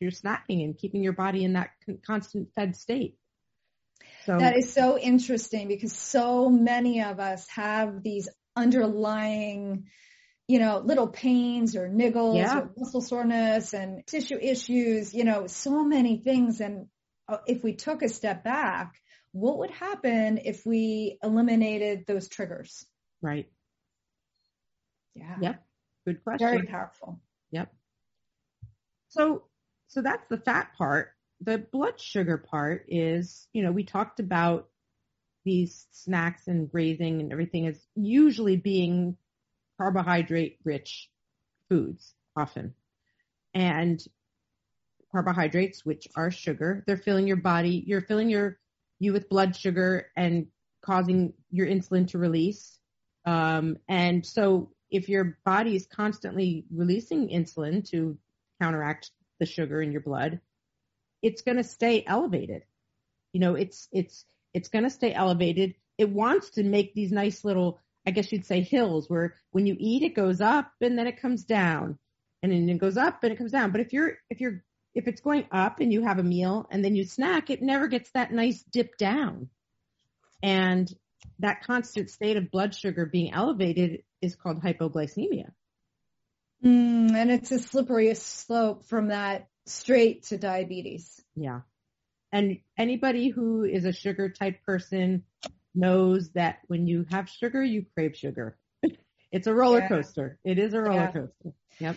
you're 0.00 0.10
snacking 0.10 0.64
and 0.64 0.76
keeping 0.76 1.02
your 1.02 1.12
body 1.12 1.44
in 1.44 1.54
that 1.54 1.70
constant 2.06 2.48
fed 2.54 2.76
state. 2.76 3.16
So 4.26 4.38
that 4.38 4.56
is 4.56 4.72
so 4.72 4.98
interesting 4.98 5.68
because 5.68 5.94
so 5.94 6.48
many 6.48 7.02
of 7.02 7.20
us 7.20 7.46
have 7.48 8.02
these 8.02 8.28
underlying 8.56 9.86
you 10.46 10.58
know, 10.58 10.78
little 10.78 11.08
pains 11.08 11.74
or 11.74 11.88
niggles 11.88 12.36
yeah. 12.36 12.58
or 12.58 12.70
muscle 12.76 13.00
soreness 13.00 13.72
and 13.72 14.06
tissue 14.06 14.38
issues, 14.40 15.14
you 15.14 15.24
know, 15.24 15.46
so 15.46 15.84
many 15.84 16.18
things. 16.18 16.60
And 16.60 16.88
uh, 17.28 17.38
if 17.46 17.64
we 17.64 17.74
took 17.74 18.02
a 18.02 18.08
step 18.08 18.44
back, 18.44 18.94
what 19.32 19.58
would 19.58 19.70
happen 19.70 20.38
if 20.44 20.66
we 20.66 21.18
eliminated 21.22 22.04
those 22.06 22.28
triggers? 22.28 22.84
Right. 23.22 23.48
Yeah. 25.14 25.36
Yep. 25.40 25.64
Good 26.06 26.24
question. 26.24 26.48
Very 26.48 26.66
powerful. 26.66 27.20
Yep. 27.50 27.72
So, 29.08 29.44
so 29.88 30.02
that's 30.02 30.26
the 30.28 30.38
fat 30.38 30.72
part. 30.76 31.12
The 31.40 31.58
blood 31.58 32.00
sugar 32.00 32.38
part 32.38 32.86
is, 32.88 33.48
you 33.52 33.62
know, 33.62 33.72
we 33.72 33.84
talked 33.84 34.20
about 34.20 34.68
these 35.44 35.86
snacks 35.92 36.48
and 36.48 36.70
grazing 36.70 37.20
and 37.20 37.32
everything 37.32 37.66
is 37.66 37.86
usually 37.94 38.56
being 38.56 39.16
carbohydrate 39.78 40.58
rich 40.64 41.10
foods 41.68 42.14
often. 42.36 42.74
And 43.52 44.02
carbohydrates, 45.12 45.84
which 45.84 46.08
are 46.16 46.30
sugar. 46.30 46.82
They're 46.86 46.96
filling 46.96 47.28
your 47.28 47.36
body, 47.36 47.84
you're 47.86 48.00
filling 48.00 48.30
your, 48.30 48.58
you 48.98 49.12
with 49.12 49.28
blood 49.28 49.54
sugar 49.54 50.06
and 50.16 50.46
causing 50.84 51.34
your 51.50 51.66
insulin 51.66 52.08
to 52.08 52.18
release. 52.18 52.78
Um, 53.24 53.76
and 53.88 54.26
so 54.26 54.70
if 54.94 55.08
your 55.08 55.36
body 55.44 55.74
is 55.74 55.86
constantly 55.86 56.64
releasing 56.72 57.28
insulin 57.28 57.84
to 57.90 58.16
counteract 58.62 59.10
the 59.40 59.44
sugar 59.44 59.82
in 59.82 59.90
your 59.90 60.00
blood, 60.00 60.40
it's 61.20 61.42
going 61.42 61.56
to 61.56 61.64
stay 61.64 62.04
elevated. 62.06 62.62
You 63.32 63.40
know, 63.40 63.56
it's, 63.56 63.88
it's, 63.90 64.24
it's 64.54 64.68
going 64.68 64.84
to 64.84 64.90
stay 64.90 65.12
elevated. 65.12 65.74
It 65.98 66.10
wants 66.10 66.50
to 66.50 66.62
make 66.62 66.94
these 66.94 67.10
nice 67.10 67.44
little, 67.44 67.80
I 68.06 68.12
guess 68.12 68.30
you'd 68.30 68.46
say 68.46 68.60
hills 68.60 69.10
where 69.10 69.34
when 69.50 69.66
you 69.66 69.74
eat, 69.76 70.04
it 70.04 70.14
goes 70.14 70.40
up 70.40 70.70
and 70.80 70.96
then 70.96 71.08
it 71.08 71.20
comes 71.20 71.42
down 71.42 71.98
and 72.44 72.52
then 72.52 72.68
it 72.68 72.78
goes 72.78 72.96
up 72.96 73.24
and 73.24 73.32
it 73.32 73.36
comes 73.36 73.50
down. 73.50 73.72
But 73.72 73.80
if 73.80 73.92
you're, 73.92 74.12
if 74.30 74.40
you're, 74.40 74.62
if 74.94 75.08
it's 75.08 75.22
going 75.22 75.46
up 75.50 75.80
and 75.80 75.92
you 75.92 76.04
have 76.04 76.20
a 76.20 76.22
meal 76.22 76.68
and 76.70 76.84
then 76.84 76.94
you 76.94 77.04
snack, 77.04 77.50
it 77.50 77.60
never 77.60 77.88
gets 77.88 78.10
that 78.12 78.32
nice 78.32 78.62
dip 78.62 78.96
down. 78.96 79.48
And 80.40 80.88
that 81.40 81.64
constant 81.64 82.10
state 82.10 82.36
of 82.36 82.52
blood 82.52 82.76
sugar 82.76 83.06
being 83.06 83.32
elevated 83.32 84.04
is 84.24 84.36
called 84.36 84.62
hypoglycemia. 84.62 85.50
Mm, 86.64 87.14
and 87.14 87.30
it's 87.30 87.52
a 87.52 87.58
slippery 87.58 88.14
slope 88.14 88.86
from 88.86 89.08
that 89.08 89.48
straight 89.66 90.24
to 90.24 90.38
diabetes. 90.38 91.22
Yeah. 91.34 91.60
And 92.32 92.58
anybody 92.78 93.28
who 93.28 93.64
is 93.64 93.84
a 93.84 93.92
sugar 93.92 94.28
type 94.28 94.62
person 94.66 95.24
knows 95.74 96.30
that 96.30 96.58
when 96.66 96.86
you 96.86 97.06
have 97.10 97.28
sugar, 97.28 97.62
you 97.62 97.84
crave 97.94 98.16
sugar. 98.16 98.56
it's 99.32 99.46
a 99.46 99.54
roller 99.54 99.80
yeah. 99.80 99.88
coaster. 99.88 100.38
It 100.44 100.58
is 100.58 100.74
a 100.74 100.80
roller 100.80 100.96
yeah. 100.96 101.12
coaster. 101.12 101.52
Yep. 101.78 101.96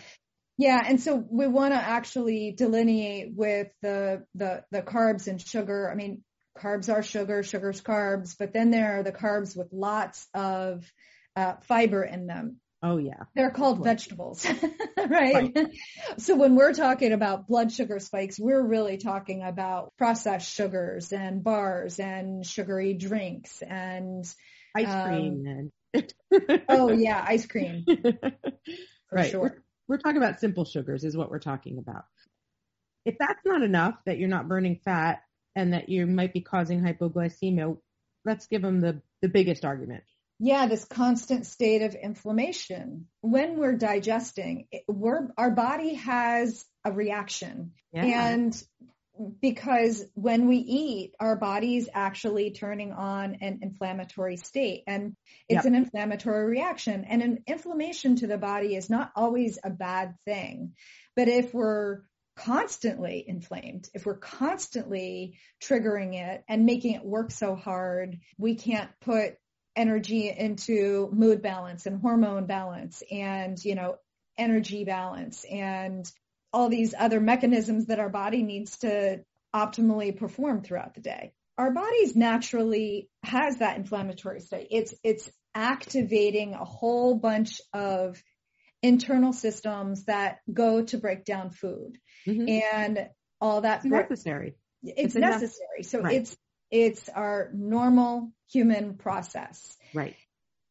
Yeah, 0.58 0.82
and 0.84 1.00
so 1.00 1.14
we 1.14 1.46
want 1.46 1.72
to 1.72 1.78
actually 1.78 2.50
delineate 2.50 3.32
with 3.34 3.68
the, 3.80 4.24
the 4.34 4.64
the 4.72 4.82
carbs 4.82 5.28
and 5.28 5.40
sugar. 5.40 5.88
I 5.88 5.94
mean, 5.94 6.24
carbs 6.58 6.92
are 6.92 7.02
sugar, 7.02 7.44
sugar's 7.44 7.80
carbs, 7.80 8.34
but 8.36 8.52
then 8.52 8.70
there 8.70 8.98
are 8.98 9.02
the 9.04 9.12
carbs 9.12 9.56
with 9.56 9.68
lots 9.72 10.26
of 10.34 10.84
uh, 11.38 11.56
fiber 11.62 12.02
in 12.02 12.26
them. 12.26 12.56
Oh 12.82 12.98
yeah. 12.98 13.24
They're 13.34 13.50
called 13.50 13.82
vegetables, 13.82 14.46
right? 14.96 15.52
right? 15.54 15.68
So 16.18 16.36
when 16.36 16.54
we're 16.54 16.74
talking 16.74 17.12
about 17.12 17.48
blood 17.48 17.72
sugar 17.72 17.98
spikes, 17.98 18.38
we're 18.38 18.62
really 18.62 18.98
talking 18.98 19.42
about 19.42 19.92
processed 19.98 20.54
sugars 20.54 21.12
and 21.12 21.42
bars 21.42 21.98
and 21.98 22.46
sugary 22.46 22.94
drinks 22.94 23.62
and 23.62 24.24
ice 24.76 24.88
um, 24.88 25.08
cream. 25.08 25.72
oh 26.68 26.92
yeah, 26.92 27.24
ice 27.28 27.46
cream. 27.46 27.84
right. 29.12 29.30
Sure. 29.30 29.40
We're, 29.40 29.62
we're 29.88 29.98
talking 29.98 30.18
about 30.18 30.38
simple 30.38 30.64
sugars 30.64 31.02
is 31.02 31.16
what 31.16 31.30
we're 31.30 31.40
talking 31.40 31.78
about. 31.78 32.04
If 33.04 33.16
that's 33.18 33.44
not 33.44 33.62
enough 33.62 33.94
that 34.06 34.18
you're 34.18 34.28
not 34.28 34.48
burning 34.48 34.80
fat, 34.84 35.22
and 35.58 35.72
that 35.72 35.88
you 35.88 36.06
might 36.06 36.32
be 36.32 36.40
causing 36.40 36.80
hypoglycemia, 36.80 37.76
let's 38.24 38.46
give 38.46 38.62
them 38.62 38.80
the, 38.80 39.02
the 39.22 39.28
biggest 39.28 39.64
argument. 39.64 40.04
Yeah, 40.38 40.66
this 40.66 40.84
constant 40.84 41.46
state 41.46 41.82
of 41.82 41.94
inflammation. 41.94 43.06
When 43.22 43.58
we're 43.58 43.76
digesting, 43.76 44.68
we're, 44.86 45.28
our 45.36 45.50
body 45.50 45.94
has 45.94 46.64
a 46.84 46.92
reaction. 46.92 47.72
Yeah. 47.92 48.04
And 48.04 48.62
because 49.40 50.04
when 50.14 50.46
we 50.46 50.58
eat, 50.58 51.14
our 51.18 51.36
body's 51.36 51.88
actually 51.92 52.52
turning 52.52 52.92
on 52.92 53.38
an 53.40 53.60
inflammatory 53.62 54.36
state 54.36 54.84
and 54.86 55.16
it's 55.48 55.56
yep. 55.56 55.64
an 55.64 55.74
inflammatory 55.74 56.46
reaction 56.46 57.04
and 57.04 57.22
an 57.22 57.38
inflammation 57.46 58.16
to 58.16 58.26
the 58.26 58.38
body 58.38 58.76
is 58.76 58.88
not 58.88 59.10
always 59.16 59.58
a 59.64 59.70
bad 59.70 60.14
thing. 60.24 60.74
But 61.16 61.28
if 61.28 61.52
we're 61.52 62.02
constantly 62.36 63.24
inflamed, 63.26 63.88
if 63.92 64.06
we're 64.06 64.18
constantly 64.18 65.36
triggering 65.60 66.14
it 66.14 66.44
and 66.48 66.64
making 66.64 66.94
it 66.94 67.04
work 67.04 67.32
so 67.32 67.56
hard, 67.56 68.18
we 68.38 68.54
can't 68.54 68.90
put 69.00 69.34
energy 69.78 70.28
into 70.28 71.08
mood 71.12 71.40
balance 71.40 71.86
and 71.86 72.00
hormone 72.00 72.46
balance 72.46 73.02
and, 73.10 73.64
you 73.64 73.76
know, 73.76 73.96
energy 74.36 74.84
balance 74.84 75.44
and 75.44 76.10
all 76.52 76.68
these 76.68 76.94
other 76.98 77.20
mechanisms 77.20 77.86
that 77.86 78.00
our 78.00 78.08
body 78.08 78.42
needs 78.42 78.78
to 78.78 79.20
optimally 79.54 80.16
perform 80.16 80.62
throughout 80.62 80.94
the 80.94 81.00
day. 81.00 81.32
Our 81.56 81.70
bodies 81.72 82.16
naturally 82.16 83.08
has 83.22 83.58
that 83.58 83.76
inflammatory 83.76 84.40
state. 84.40 84.68
It's, 84.70 84.94
it's 85.04 85.30
activating 85.54 86.54
a 86.54 86.64
whole 86.64 87.16
bunch 87.16 87.60
of 87.72 88.20
internal 88.82 89.32
systems 89.32 90.04
that 90.04 90.38
go 90.52 90.82
to 90.82 90.98
break 90.98 91.24
down 91.24 91.50
food 91.50 91.98
mm-hmm. 92.26 92.48
and 92.48 93.08
all 93.40 93.60
that. 93.60 93.84
It's 93.84 93.86
necessary. 93.86 94.54
It's, 94.82 95.14
it's 95.14 95.14
necessary. 95.14 95.82
So 95.82 96.00
right. 96.00 96.16
it's, 96.16 96.36
it's 96.70 97.08
our 97.08 97.50
normal 97.54 98.32
human 98.50 98.94
process. 98.94 99.76
Right. 99.94 100.16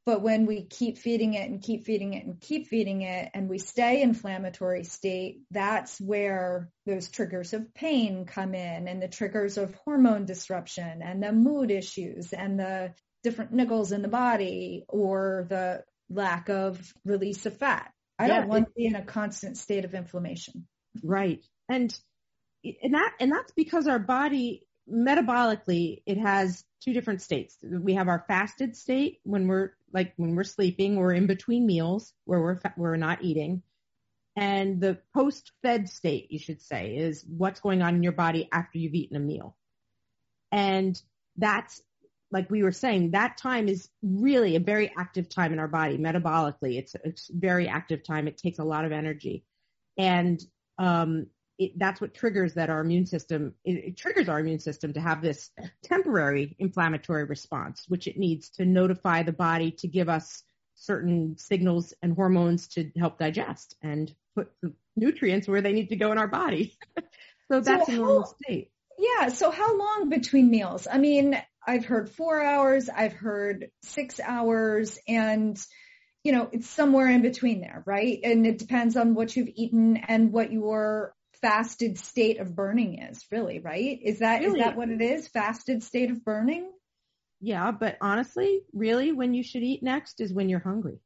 But 0.06 0.22
when 0.22 0.46
we 0.46 0.64
keep 0.64 0.98
feeding 0.98 1.34
it 1.34 1.50
and 1.50 1.62
keep 1.62 1.86
feeding 1.86 2.14
it 2.14 2.26
and 2.26 2.40
keep 2.40 2.68
feeding 2.68 3.02
it 3.02 3.30
and 3.34 3.50
we 3.50 3.58
stay 3.58 4.02
inflammatory 4.02 4.86
state, 4.86 5.42
that's 5.52 6.00
where 6.00 6.70
those 6.86 7.10
triggers 7.10 7.52
of 7.52 7.74
pain 7.74 8.26
come 8.26 8.56
in 8.56 8.88
and 8.88 9.02
the 9.02 9.10
triggers 9.10 9.58
of 9.58 9.76
hormone 9.84 10.24
disruption 10.26 11.02
and 11.02 11.22
the 11.22 11.34
mood 11.34 11.72
issues 11.72 12.32
and 12.32 12.58
the 12.58 12.94
different 13.22 13.54
niggles 13.54 13.92
in 13.92 14.02
the 14.02 14.08
body 14.08 14.86
or 14.88 15.46
the 15.50 15.84
lack 16.10 16.48
of 16.48 16.94
release 17.04 17.46
of 17.46 17.58
fat. 17.58 17.92
I 18.18 18.28
yeah, 18.28 18.40
don't 18.40 18.48
want 18.48 18.68
to 18.68 18.72
be 18.78 18.86
in 18.86 18.96
a 18.96 19.04
constant 19.04 19.58
state 19.58 19.84
of 19.84 19.94
inflammation. 19.94 20.68
Right. 21.04 21.44
And 21.68 21.94
and 22.64 22.94
that 22.94 23.12
and 23.20 23.32
that's 23.32 23.52
because 23.52 23.88
our 23.88 24.00
body 24.00 24.64
metabolically 24.92 26.02
it 26.06 26.18
has 26.18 26.64
two 26.82 26.94
different 26.94 27.22
states. 27.22 27.58
We 27.64 27.96
have 27.96 28.08
our 28.08 28.24
fasted 28.28 28.76
state 28.76 29.20
when 29.24 29.48
we're 29.48 29.74
like 29.94 30.14
when 30.18 30.36
we're 30.36 30.44
sleeping 30.44 30.98
or 30.98 31.14
in 31.14 31.28
between 31.28 31.66
meals 31.66 32.14
where 32.26 32.42
we're 32.42 32.60
we're 32.78 32.98
not 32.98 33.24
eating. 33.24 33.64
And 34.36 34.80
the 34.80 35.00
post-fed 35.16 35.90
state, 35.90 36.32
you 36.32 36.38
should 36.38 36.62
say, 36.62 36.96
is 36.96 37.26
what's 37.28 37.60
going 37.60 37.82
on 37.82 37.96
in 37.96 38.04
your 38.04 38.12
body 38.12 38.48
after 38.52 38.78
you've 38.78 38.94
eaten 38.94 39.18
a 39.18 39.20
meal. 39.20 39.58
And 40.52 41.02
that's 41.38 41.82
like 42.30 42.52
we 42.52 42.62
were 42.62 42.72
saying, 42.72 43.12
that 43.12 43.38
time 43.38 43.68
is 43.68 43.90
really 44.04 44.56
a 44.56 44.60
very 44.60 44.92
active 44.96 45.30
time 45.30 45.54
in 45.54 45.60
our 45.60 45.68
body 45.68 45.98
metabolically. 45.98 46.78
It's 46.78 46.96
it's 47.04 47.30
very 47.34 47.68
active 47.68 48.04
time. 48.04 48.28
It 48.28 48.38
takes 48.38 48.60
a 48.60 48.64
lot 48.64 48.86
of 48.86 48.92
energy, 48.92 49.44
and 49.98 50.40
um, 50.78 51.28
it, 51.58 51.78
that's 51.78 52.00
what 52.00 52.14
triggers 52.14 52.54
that 52.54 52.70
our 52.70 52.82
immune 52.82 53.06
system. 53.06 53.54
It, 53.64 53.72
it 53.72 53.98
triggers 53.98 54.30
our 54.30 54.40
immune 54.40 54.60
system 54.60 54.94
to 54.94 55.02
have 55.02 55.22
this 55.22 55.50
temporary 55.84 56.56
inflammatory 56.60 57.26
response, 57.26 57.86
which 57.88 58.08
it 58.08 58.18
needs 58.18 58.50
to 58.52 58.66
notify 58.66 59.24
the 59.24 59.32
body 59.32 59.72
to 59.80 59.88
give 59.88 60.10
us 60.10 60.44
certain 60.76 61.38
signals 61.38 61.94
and 62.02 62.16
hormones 62.16 62.68
to 62.68 62.92
help 62.98 63.18
digest 63.18 63.76
and 63.82 64.14
put 64.36 64.52
the 64.62 64.74
nutrients 64.96 65.48
where 65.48 65.62
they 65.62 65.74
need 65.74 65.90
to 65.90 65.96
go 65.96 66.12
in 66.12 66.18
our 66.18 66.28
body. 66.28 66.78
so 67.52 67.60
that's 67.60 67.88
so 67.88 67.94
a 67.94 67.96
normal 67.96 68.36
state. 68.44 68.72
Yeah. 68.98 69.30
So 69.30 69.52
how 69.52 69.78
long 69.78 70.10
between 70.10 70.50
meals? 70.50 70.88
I 70.92 70.98
mean, 70.98 71.40
I've 71.66 71.86
heard 71.86 72.10
four 72.10 72.42
hours, 72.42 72.90
I've 72.90 73.14
heard 73.14 73.70
six 73.84 74.20
hours, 74.20 74.98
and 75.08 75.58
you 76.24 76.32
know, 76.34 76.50
it's 76.52 76.70
somewhere 76.70 77.10
in 77.10 77.22
between 77.22 77.62
there, 77.62 77.84
right? 77.86 78.20
And 78.24 78.46
it 78.46 78.58
depends 78.58 78.98
on 78.98 79.14
what 79.14 79.36
you've 79.36 79.50
eaten 79.56 79.98
and 79.98 80.32
what 80.32 80.52
your 80.52 81.14
fasted 81.42 81.98
state 81.98 82.40
of 82.40 82.56
burning 82.56 83.02
is, 83.02 83.26
really, 83.32 83.60
right? 83.60 84.00
Is 84.02 84.20
that 84.20 84.42
really? 84.42 84.60
is 84.60 84.66
that 84.66 84.78
what 84.78 84.90
it 84.90 85.02
is? 85.02 85.28
Fasted 85.28 85.84
state 85.84 86.12
of 86.12 86.24
burning? 86.24 86.72
Yeah, 87.40 87.72
but 87.72 87.98
honestly, 88.02 88.62
really, 88.74 89.12
when 89.12 89.34
you 89.34 89.44
should 89.44 89.64
eat 89.64 89.84
next 89.84 90.22
is 90.22 90.34
when 90.34 90.50
you're 90.50 90.60
hungry. 90.60 91.00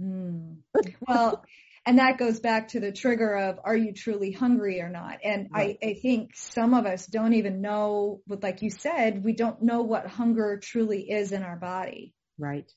Mm. 0.00 0.58
Well, 1.06 1.44
and 1.84 1.98
that 1.98 2.18
goes 2.18 2.38
back 2.38 2.68
to 2.68 2.80
the 2.80 2.92
trigger 2.92 3.34
of 3.34 3.58
are 3.64 3.76
you 3.76 3.92
truly 3.92 4.30
hungry 4.30 4.80
or 4.80 4.88
not? 4.88 5.18
And 5.24 5.48
right. 5.52 5.78
I, 5.82 5.86
I 5.86 5.94
think 5.94 6.36
some 6.36 6.74
of 6.74 6.86
us 6.86 7.06
don't 7.06 7.34
even 7.34 7.60
know, 7.60 8.20
but 8.26 8.42
like 8.42 8.62
you 8.62 8.70
said, 8.70 9.24
we 9.24 9.32
don't 9.32 9.62
know 9.62 9.82
what 9.82 10.06
hunger 10.06 10.60
truly 10.62 11.10
is 11.10 11.32
in 11.32 11.42
our 11.42 11.56
body. 11.56 12.14
Right. 12.38 12.70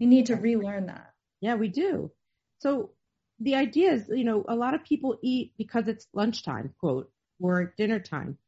We 0.00 0.06
need 0.06 0.26
to 0.26 0.36
relearn 0.36 0.86
that. 0.86 1.12
Yeah, 1.40 1.56
we 1.56 1.68
do. 1.68 2.12
So 2.60 2.92
the 3.40 3.56
idea 3.56 3.92
is, 3.92 4.08
you 4.08 4.24
know, 4.24 4.44
a 4.48 4.54
lot 4.54 4.74
of 4.74 4.84
people 4.84 5.18
eat 5.22 5.52
because 5.58 5.88
it's 5.88 6.06
lunchtime, 6.12 6.74
quote, 6.78 7.10
or 7.40 7.74
dinner 7.76 7.98
time, 7.98 8.38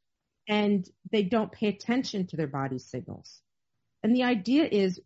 and 0.48 0.88
they 1.10 1.22
don't 1.22 1.52
pay 1.52 1.68
attention 1.68 2.26
to 2.28 2.36
their 2.36 2.46
body 2.46 2.78
signals. 2.78 3.40
And 4.02 4.14
the 4.14 4.24
idea 4.24 4.64
is 4.64 5.00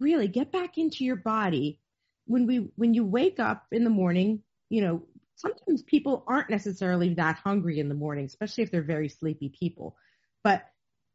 really 0.00 0.28
get 0.28 0.52
back 0.52 0.78
into 0.78 1.04
your 1.04 1.16
body 1.16 1.80
when 2.26 2.46
we 2.46 2.70
when 2.76 2.94
you 2.94 3.04
wake 3.04 3.40
up 3.40 3.66
in 3.72 3.84
the 3.84 3.90
morning, 3.90 4.42
you 4.68 4.82
know, 4.82 5.02
sometimes 5.36 5.82
people 5.82 6.24
aren't 6.26 6.50
necessarily 6.50 7.14
that 7.14 7.36
hungry 7.36 7.80
in 7.80 7.88
the 7.88 7.94
morning, 7.94 8.26
especially 8.26 8.64
if 8.64 8.70
they're 8.70 8.82
very 8.82 9.08
sleepy 9.08 9.48
people. 9.48 9.96
But 10.44 10.64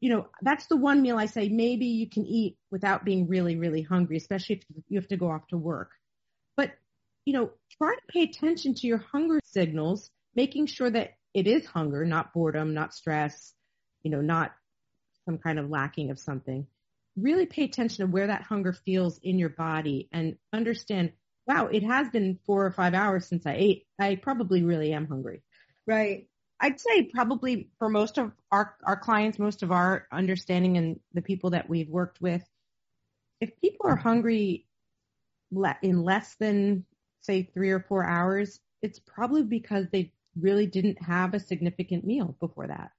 you 0.03 0.10
know, 0.10 0.27
that's 0.41 0.65
the 0.65 0.75
one 0.75 1.01
meal 1.01 1.17
I 1.17 1.27
say 1.27 1.48
maybe 1.48 1.86
you 1.86 2.10
can 2.10 2.25
eat 2.25 2.58
without 2.70 3.05
being 3.05 3.25
really, 3.25 3.55
really 3.55 3.82
hungry, 3.82 4.17
especially 4.17 4.58
if 4.58 4.84
you 4.89 5.00
have 5.00 5.08
to 5.08 5.15
go 5.15 5.32
off 5.32 5.48
to 5.48 5.58
work. 5.58 5.91
But, 6.58 6.74
you 7.25 7.34
know, 7.34 7.51
try 7.77 7.96
to 7.96 8.01
pay 8.08 8.24
attention 8.24 8.74
to 8.75 8.88
your 8.88 8.98
hunger 8.98 9.39
signals, 9.46 10.10
making 10.36 10.68
sure 10.68 10.89
that 10.89 11.13
it 11.34 11.48
is 11.48 11.65
hunger, 11.65 12.06
not 12.06 12.34
boredom, 12.34 12.74
not 12.74 12.94
stress, 12.94 13.53
you 14.03 14.12
know, 14.12 14.22
not 14.22 14.53
some 15.25 15.38
kind 15.38 15.60
of 15.60 15.70
lacking 15.70 16.12
of 16.12 16.20
something. 16.20 16.68
Really 17.15 17.46
pay 17.46 17.63
attention 17.63 18.06
to 18.06 18.12
where 18.12 18.27
that 18.27 18.42
hunger 18.42 18.74
feels 18.74 19.20
in 19.20 19.39
your 19.39 19.50
body 19.50 20.10
and 20.12 20.38
understand, 20.51 21.13
wow, 21.48 21.68
it 21.68 21.84
has 21.84 22.10
been 22.10 22.39
four 22.46 22.65
or 22.65 22.72
five 22.72 22.94
hours 22.94 23.25
since 23.25 23.46
I 23.46 23.53
ate. 23.53 23.88
I 24.00 24.15
probably 24.15 24.63
really 24.63 24.94
am 24.94 25.08
hungry. 25.08 25.44
Right. 25.88 26.27
I'd 26.60 26.80
say 26.80 27.03
probably 27.03 27.70
for 27.77 27.89
most 27.89 28.18
of 28.18 28.32
our, 28.51 28.75
our 28.84 28.96
clients, 28.96 29.38
most 29.38 29.63
of 29.63 29.72
our 29.72 30.08
understanding 30.12 30.77
and 30.77 31.00
the 31.13 31.22
people 31.22 31.51
that 31.51 31.70
we've 31.70 31.89
worked 31.89 32.22
with, 32.22 32.44
if 33.42 33.60
people 33.60 33.88
are 33.88 33.98
hungry 33.98 34.65
in 35.82 36.03
less 36.03 36.36
than 36.39 36.86
say 37.24 37.50
three 37.53 37.72
or 37.72 37.80
four 37.80 38.06
hours, 38.06 38.60
it's 38.82 39.00
probably 39.00 39.44
because 39.44 39.88
they 39.92 40.12
really 40.39 40.68
didn't 40.68 41.01
have 41.01 41.34
a 41.34 41.39
significant 41.39 42.06
meal 42.06 42.36
before 42.39 42.68
that. 42.68 42.92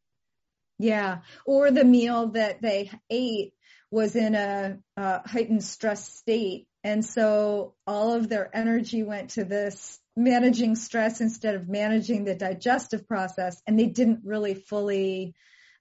Yeah. 0.78 1.18
Or 1.46 1.70
the 1.70 1.84
meal 1.84 2.28
that 2.28 2.60
they 2.60 2.90
ate 3.08 3.54
was 3.90 4.16
in 4.16 4.34
a, 4.34 4.78
a 4.96 5.28
heightened 5.28 5.62
stress 5.62 6.12
state. 6.16 6.66
And 6.82 7.04
so 7.04 7.74
all 7.86 8.14
of 8.14 8.28
their 8.28 8.50
energy 8.54 9.02
went 9.02 9.30
to 9.30 9.44
this 9.44 10.00
managing 10.16 10.74
stress 10.76 11.20
instead 11.20 11.54
of 11.54 11.68
managing 11.68 12.24
the 12.24 12.34
digestive 12.34 13.06
process. 13.06 13.62
And 13.66 13.78
they 13.78 13.86
didn't 13.86 14.20
really 14.24 14.54
fully 14.54 15.34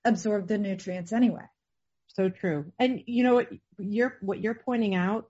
absorb 0.05 0.47
the 0.47 0.57
nutrients 0.57 1.11
anyway. 1.11 1.45
So 2.07 2.29
true. 2.29 2.71
And 2.77 3.03
you 3.07 3.23
know 3.23 3.35
what 3.35 3.49
you're, 3.79 4.17
what 4.21 4.41
you're 4.41 4.53
pointing 4.53 4.93
out 4.95 5.29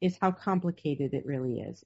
is 0.00 0.16
how 0.20 0.32
complicated 0.32 1.14
it 1.14 1.26
really 1.26 1.60
is. 1.60 1.84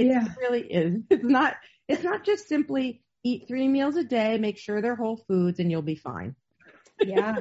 It 0.00 0.06
yeah. 0.06 0.26
really 0.38 0.62
is. 0.62 1.02
It's 1.10 1.24
not, 1.24 1.54
it's 1.88 2.02
not 2.02 2.24
just 2.24 2.48
simply 2.48 3.02
eat 3.22 3.46
three 3.48 3.68
meals 3.68 3.96
a 3.96 4.04
day, 4.04 4.38
make 4.38 4.56
sure 4.56 4.80
they're 4.80 4.96
whole 4.96 5.18
foods 5.28 5.60
and 5.60 5.70
you'll 5.70 5.82
be 5.82 5.96
fine. 5.96 6.34
yeah. 7.04 7.36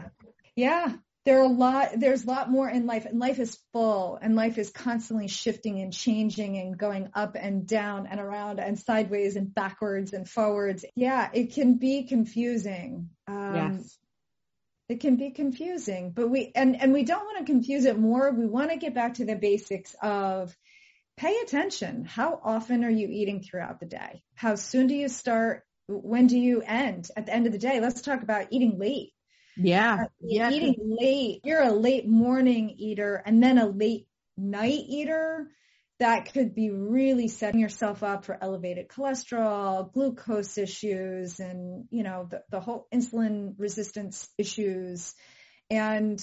Yeah. 0.55 0.93
There 1.25 1.39
are 1.39 1.43
a 1.43 1.47
lot, 1.47 1.91
there's 1.97 2.23
a 2.23 2.27
lot 2.27 2.49
more 2.49 2.67
in 2.67 2.85
life 2.85 3.05
and 3.05 3.19
life 3.19 3.39
is 3.39 3.57
full 3.71 4.17
and 4.21 4.35
life 4.35 4.57
is 4.57 4.71
constantly 4.71 5.27
shifting 5.27 5.79
and 5.79 5.93
changing 5.93 6.57
and 6.57 6.77
going 6.77 7.09
up 7.13 7.35
and 7.35 7.67
down 7.67 8.07
and 8.07 8.19
around 8.19 8.59
and 8.59 8.79
sideways 8.79 9.35
and 9.35 9.53
backwards 9.53 10.11
and 10.13 10.27
forwards. 10.27 10.83
Yeah. 10.95 11.29
It 11.33 11.53
can 11.53 11.77
be 11.77 12.03
confusing. 12.03 13.09
Um, 13.27 13.55
yes. 13.55 13.97
It 14.89 15.01
can 15.01 15.17
be 15.17 15.29
confusing, 15.29 16.11
but 16.11 16.29
we, 16.29 16.51
and, 16.55 16.81
and 16.81 16.91
we 16.91 17.03
don't 17.03 17.23
want 17.23 17.37
to 17.37 17.51
confuse 17.51 17.85
it 17.85 17.99
more. 17.99 18.31
We 18.31 18.47
want 18.47 18.71
to 18.71 18.77
get 18.77 18.95
back 18.95 19.15
to 19.15 19.25
the 19.25 19.35
basics 19.35 19.95
of 20.01 20.55
pay 21.19 21.35
attention. 21.43 22.05
How 22.05 22.39
often 22.41 22.85
are 22.85 22.89
you 22.89 23.09
eating 23.11 23.43
throughout 23.43 23.81
the 23.81 23.85
day? 23.85 24.23
How 24.35 24.55
soon 24.55 24.87
do 24.87 24.95
you 24.95 25.09
start? 25.09 25.63
When 25.87 26.27
do 26.27 26.39
you 26.39 26.61
end? 26.61 27.09
At 27.15 27.25
the 27.25 27.33
end 27.33 27.45
of 27.45 27.51
the 27.51 27.59
day, 27.59 27.81
let's 27.81 28.01
talk 28.01 28.23
about 28.23 28.47
eating 28.51 28.79
late. 28.79 29.11
Yeah. 29.57 30.03
Uh, 30.03 30.07
yeah. 30.21 30.49
Eating 30.49 30.75
late. 30.79 31.41
You're 31.43 31.61
a 31.61 31.73
late 31.73 32.07
morning 32.07 32.69
eater 32.77 33.21
and 33.25 33.43
then 33.43 33.57
a 33.57 33.67
late 33.67 34.07
night 34.37 34.79
eater. 34.87 35.49
That 35.99 36.31
could 36.31 36.55
be 36.55 36.69
really 36.69 37.27
setting 37.27 37.59
yourself 37.59 38.01
up 38.01 38.23
for 38.23 38.37
elevated 38.41 38.87
cholesterol, 38.87 39.91
glucose 39.91 40.57
issues, 40.57 41.41
and, 41.41 41.87
you 41.91 42.03
know, 42.03 42.27
the, 42.31 42.43
the 42.49 42.61
whole 42.61 42.87
insulin 42.93 43.55
resistance 43.57 44.29
issues. 44.37 45.13
And 45.69 46.17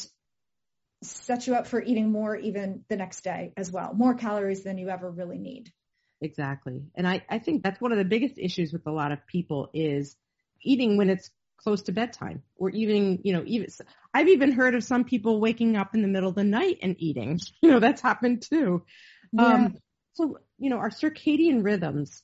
set 1.02 1.46
you 1.46 1.54
up 1.54 1.66
for 1.66 1.82
eating 1.82 2.10
more 2.10 2.36
even 2.36 2.84
the 2.88 2.96
next 2.96 3.22
day 3.22 3.52
as 3.56 3.70
well, 3.70 3.92
more 3.94 4.14
calories 4.14 4.62
than 4.62 4.78
you 4.78 4.88
ever 4.88 5.10
really 5.10 5.38
need. 5.38 5.72
Exactly. 6.20 6.82
And 6.94 7.06
I, 7.06 7.22
I 7.28 7.38
think 7.38 7.62
that's 7.62 7.80
one 7.80 7.92
of 7.92 7.98
the 7.98 8.04
biggest 8.04 8.38
issues 8.38 8.72
with 8.72 8.86
a 8.86 8.92
lot 8.92 9.12
of 9.12 9.26
people 9.26 9.70
is 9.74 10.16
eating 10.62 10.96
when 10.96 11.10
it's 11.10 11.30
close 11.58 11.82
to 11.82 11.92
bedtime 11.92 12.42
or 12.56 12.70
even, 12.70 13.20
you 13.24 13.32
know, 13.32 13.42
even, 13.46 13.68
I've 14.14 14.28
even 14.28 14.52
heard 14.52 14.74
of 14.74 14.84
some 14.84 15.04
people 15.04 15.40
waking 15.40 15.76
up 15.76 15.94
in 15.94 16.02
the 16.02 16.08
middle 16.08 16.30
of 16.30 16.34
the 16.34 16.44
night 16.44 16.78
and 16.82 16.96
eating, 16.98 17.40
you 17.62 17.70
know, 17.70 17.80
that's 17.80 18.00
happened 18.00 18.42
too. 18.42 18.84
Yeah. 19.32 19.54
Um, 19.54 19.76
so, 20.14 20.38
you 20.58 20.70
know, 20.70 20.78
our 20.78 20.90
circadian 20.90 21.62
rhythms 21.62 22.22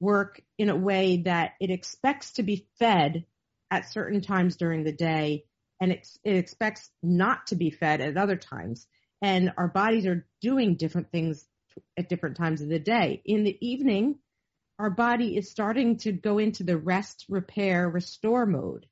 work 0.00 0.40
in 0.58 0.70
a 0.70 0.76
way 0.76 1.22
that 1.24 1.52
it 1.60 1.70
expects 1.70 2.32
to 2.34 2.42
be 2.42 2.66
fed 2.78 3.24
at 3.70 3.90
certain 3.90 4.20
times 4.20 4.56
during 4.56 4.84
the 4.84 4.92
day 4.92 5.44
and 5.84 5.92
it, 5.92 6.08
it 6.24 6.36
expects 6.36 6.90
not 7.02 7.48
to 7.48 7.56
be 7.56 7.68
fed 7.68 8.00
at 8.00 8.16
other 8.16 8.36
times. 8.36 8.86
And 9.20 9.52
our 9.58 9.68
bodies 9.68 10.06
are 10.06 10.26
doing 10.40 10.76
different 10.76 11.12
things 11.12 11.46
at 11.98 12.08
different 12.08 12.38
times 12.38 12.62
of 12.62 12.68
the 12.70 12.78
day. 12.78 13.20
In 13.26 13.44
the 13.44 13.56
evening, 13.60 14.16
our 14.78 14.88
body 14.88 15.36
is 15.36 15.50
starting 15.50 15.98
to 15.98 16.12
go 16.12 16.38
into 16.38 16.64
the 16.64 16.78
rest, 16.78 17.26
repair, 17.28 17.86
restore 17.86 18.46
mode. 18.46 18.86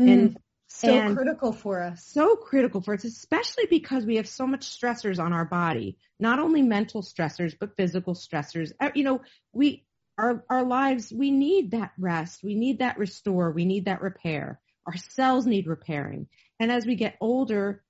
Mm, 0.00 0.10
and 0.10 0.38
so 0.68 0.98
and 0.98 1.14
critical 1.14 1.52
for 1.52 1.82
us. 1.82 2.02
So 2.06 2.34
critical 2.36 2.80
for 2.80 2.94
us, 2.94 3.04
especially 3.04 3.66
because 3.68 4.06
we 4.06 4.16
have 4.16 4.26
so 4.26 4.46
much 4.46 4.62
stressors 4.62 5.22
on 5.22 5.34
our 5.34 5.44
body, 5.44 5.98
not 6.18 6.38
only 6.38 6.62
mental 6.62 7.02
stressors, 7.02 7.54
but 7.58 7.76
physical 7.76 8.14
stressors. 8.14 8.72
Uh, 8.80 8.88
you 8.94 9.04
know, 9.04 9.20
we, 9.52 9.84
our, 10.16 10.46
our 10.48 10.64
lives, 10.64 11.12
we 11.12 11.30
need 11.30 11.72
that 11.72 11.92
rest. 11.98 12.42
We 12.42 12.54
need 12.54 12.78
that 12.78 12.96
restore. 12.96 13.50
We 13.50 13.66
need 13.66 13.84
that 13.84 14.00
repair. 14.00 14.61
Our 14.86 14.96
cells 14.96 15.46
need 15.46 15.66
repairing. 15.66 16.28
And 16.58 16.70
as 16.72 16.86
we 16.86 16.94
get 16.94 17.16
older, 17.20 17.82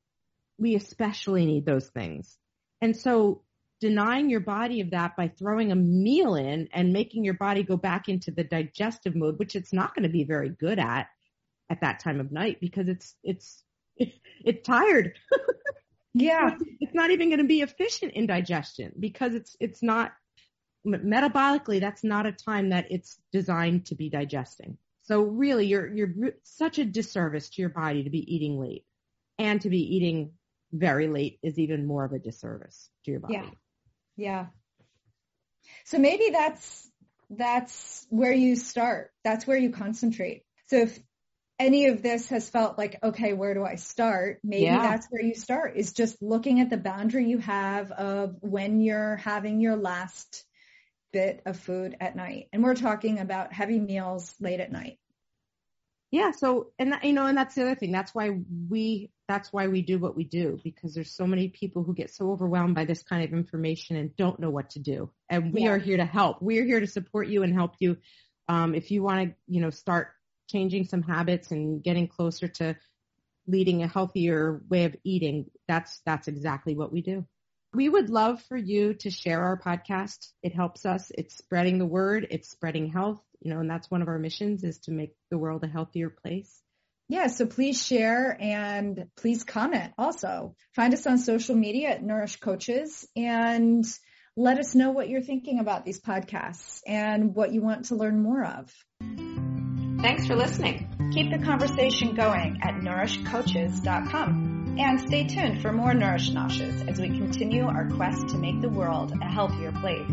we 0.59 0.75
especially 0.75 1.47
need 1.47 1.67
those 1.67 1.89
things. 1.89 2.37
And 2.81 2.97
so 2.97 3.43
denying 3.81 4.31
your 4.31 4.41
body 4.41 4.81
of 4.81 4.91
that 4.91 5.17
by 5.17 5.29
throwing 5.29 5.73
a 5.73 5.77
meal 5.77 6.35
in 6.37 6.69
and 6.73 6.93
making 6.93 7.25
your 7.25 7.35
body 7.35 7.63
go 7.63 7.77
back 7.77 8.09
into 8.09 8.31
the 8.31 8.45
digestive 8.45 9.17
mode, 9.17 9.39
which 9.39 9.57
it's 9.57 9.73
not 9.73 9.95
going 9.95 10.05
to 10.05 10.09
be 10.09 10.25
very 10.25 10.51
good 10.51 10.79
at 10.79 11.09
at 11.69 11.81
that 11.81 12.01
time 12.01 12.21
of 12.21 12.31
night 12.31 12.59
because 12.61 12.89
it's, 12.89 13.17
it's, 13.25 13.63
it's, 13.97 14.17
it's 14.45 14.67
tired. 14.67 15.15
yeah. 16.15 16.57
It's 16.81 16.95
not 16.95 17.11
even 17.11 17.29
going 17.29 17.41
to 17.41 17.45
be 17.45 17.63
efficient 17.63 18.13
in 18.13 18.27
digestion 18.27 18.93
because 18.99 19.35
it's, 19.35 19.57
it's 19.59 19.83
not 19.83 20.13
metabolically, 20.87 21.81
that's 21.81 22.05
not 22.05 22.27
a 22.27 22.33
time 22.33 22.71
that 22.71 22.87
it's 22.91 23.19
designed 23.33 23.87
to 23.87 23.95
be 23.95 24.11
digesting. 24.11 24.79
So 25.03 25.23
really, 25.23 25.67
you're 25.67 25.87
you're 25.93 26.33
such 26.45 26.79
a 26.79 26.85
disservice 26.85 27.51
to 27.51 27.63
your 27.63 27.71
body 27.71 28.05
to 28.05 28.11
be 28.11 28.35
eating 28.35 28.61
late, 28.61 28.85
and 29.39 29.61
to 29.63 29.71
be 29.71 29.97
eating 29.97 30.33
very 30.73 31.09
late 31.09 31.39
is 31.43 31.59
even 31.59 31.87
more 31.87 32.05
of 32.05 32.13
a 32.13 32.19
disservice 32.19 32.89
to 33.05 33.11
your 33.11 33.21
body. 33.21 33.35
Yeah, 33.35 33.51
yeah. 34.17 34.47
So 35.85 35.99
maybe 35.99 36.31
that's 36.31 36.91
that's 37.31 38.07
where 38.11 38.33
you 38.33 38.57
start. 38.57 39.11
That's 39.25 39.47
where 39.47 39.57
you 39.57 39.71
concentrate. 39.71 40.45
So 40.67 40.79
if 40.79 40.99
any 41.59 41.87
of 41.87 42.03
this 42.03 42.29
has 42.31 42.49
felt 42.49 42.79
like, 42.79 42.99
okay, 43.03 43.33
where 43.33 43.55
do 43.55 43.65
I 43.65 43.77
start? 43.77 44.41
Maybe 44.43 44.65
yeah. 44.65 44.83
that's 44.83 45.07
where 45.11 45.23
you 45.23 45.35
start 45.35 45.77
is 45.77 45.93
just 45.93 46.21
looking 46.21 46.61
at 46.61 46.71
the 46.71 46.77
boundary 46.77 47.29
you 47.29 47.39
have 47.39 47.91
of 47.93 48.37
when 48.41 48.81
you're 48.81 49.17
having 49.17 49.61
your 49.61 49.77
last 49.77 50.45
bit 51.13 51.43
of 51.47 51.59
food 51.59 51.97
at 52.01 52.17
night. 52.17 52.49
And 52.53 52.63
we're 52.63 52.75
talking 52.75 53.19
about 53.19 53.53
heavy 53.53 53.79
meals 53.79 54.35
late 54.41 54.61
at 54.61 54.73
night. 54.73 54.99
Yeah. 56.11 56.33
So, 56.33 56.73
and 56.79 56.95
you 57.03 57.15
know, 57.15 57.27
and 57.27 57.37
that's 57.37 57.55
the 57.55 57.63
other 57.63 57.75
thing. 57.75 57.91
That's 57.91 58.15
why 58.15 58.39
we, 58.69 59.11
that's 59.29 59.51
why 59.51 59.69
we 59.69 59.81
do 59.81 59.99
what 59.99 60.15
we 60.15 60.25
do 60.25 60.59
because 60.63 60.95
there's 60.95 61.11
so 61.11 61.27
many 61.27 61.49
people 61.49 61.83
who 61.83 61.95
get 61.95 62.11
so 62.11 62.31
overwhelmed 62.33 62.75
by 62.75 62.85
this 62.85 63.03
kind 63.03 63.25
of 63.25 63.33
information 63.33 63.97
and 63.97 64.15
don't 64.15 64.39
know 64.39 64.51
what 64.51 64.71
to 64.71 64.79
do. 64.79 65.11
And 65.31 65.55
we 65.55 65.63
yeah. 65.63 65.71
are 65.71 65.79
here 65.79 65.97
to 65.97 66.05
help. 66.05 66.43
We're 66.43 66.67
here 66.67 66.81
to 66.81 66.87
support 66.87 67.29
you 67.29 67.43
and 67.43 67.55
help 67.55 67.77
you. 67.79 67.97
Um, 68.47 68.75
if 68.75 68.91
you 68.91 69.03
want 69.03 69.31
to, 69.31 69.35
you 69.47 69.63
know, 69.63 69.71
start 69.71 70.09
changing 70.51 70.85
some 70.85 71.03
habits 71.03 71.51
and 71.51 71.83
getting 71.83 72.09
closer 72.09 72.47
to 72.49 72.77
leading 73.47 73.83
a 73.83 73.89
healthier 73.89 74.61
way 74.69 74.85
of 74.85 74.95
eating, 75.05 75.47
that's, 75.67 76.03
that's 76.05 76.29
exactly 76.29 76.75
what 76.77 76.93
we 76.93 77.01
do. 77.01 77.27
We 77.75 77.89
would 77.89 78.11
love 78.11 78.43
for 78.43 78.57
you 78.57 78.95
to 78.95 79.11
share 79.11 79.43
our 79.43 79.59
podcast. 79.59 80.29
It 80.43 80.55
helps 80.55 80.85
us. 80.85 81.11
It's 81.17 81.37
spreading 81.37 81.79
the 81.79 81.87
word. 81.87 82.27
It's 82.31 82.51
spreading 82.51 82.89
health, 82.89 83.21
you 83.41 83.53
know, 83.53 83.61
and 83.61 83.71
that's 83.71 83.91
one 83.91 84.03
of 84.03 84.09
our 84.09 84.19
missions 84.19 84.63
is 84.63 84.79
to 84.81 84.91
make 84.91 85.15
the 85.31 85.39
world 85.39 85.65
a 85.65 85.69
healthier 85.69 86.11
place. 86.11 86.61
Yeah, 87.09 87.27
so 87.27 87.47
please 87.47 87.85
share 87.85 88.37
and 88.41 89.07
please 89.17 89.45
comment 89.45 89.93
also. 89.99 90.55
Find 90.75 90.95
us 90.95 91.07
on 91.07 91.19
social 91.19 91.55
media 91.55 91.91
at 91.91 92.03
Nourish 92.03 92.37
Coaches 92.41 93.07
and 93.17 93.85
let 94.37 94.59
us 94.59 94.75
know 94.75 94.93
what 94.93 95.09
you're 95.09 95.23
thinking 95.23 95.59
about 95.59 95.85
these 95.85 96.01
podcasts 96.01 96.81
and 96.87 97.35
what 97.35 97.53
you 97.53 97.61
want 97.61 97.87
to 97.87 97.97
learn 97.97 98.23
more 98.23 98.45
of. 98.45 98.73
Thanks 100.01 100.27
for 100.27 100.37
listening. 100.37 101.11
Keep 101.13 101.33
the 101.33 101.45
conversation 101.45 102.15
going 102.15 102.61
at 102.63 102.77
nourishcoaches.com. 102.77 104.52
And 104.79 105.01
stay 105.01 105.27
tuned 105.27 105.61
for 105.61 105.71
more 105.71 105.93
Nourish 105.93 106.31
Noshes 106.31 106.89
as 106.89 106.99
we 106.99 107.09
continue 107.09 107.67
our 107.67 107.89
quest 107.91 108.29
to 108.29 108.39
make 108.39 108.61
the 108.61 108.71
world 108.71 109.13
a 109.21 109.27
healthier 109.27 109.71
place. 109.73 110.09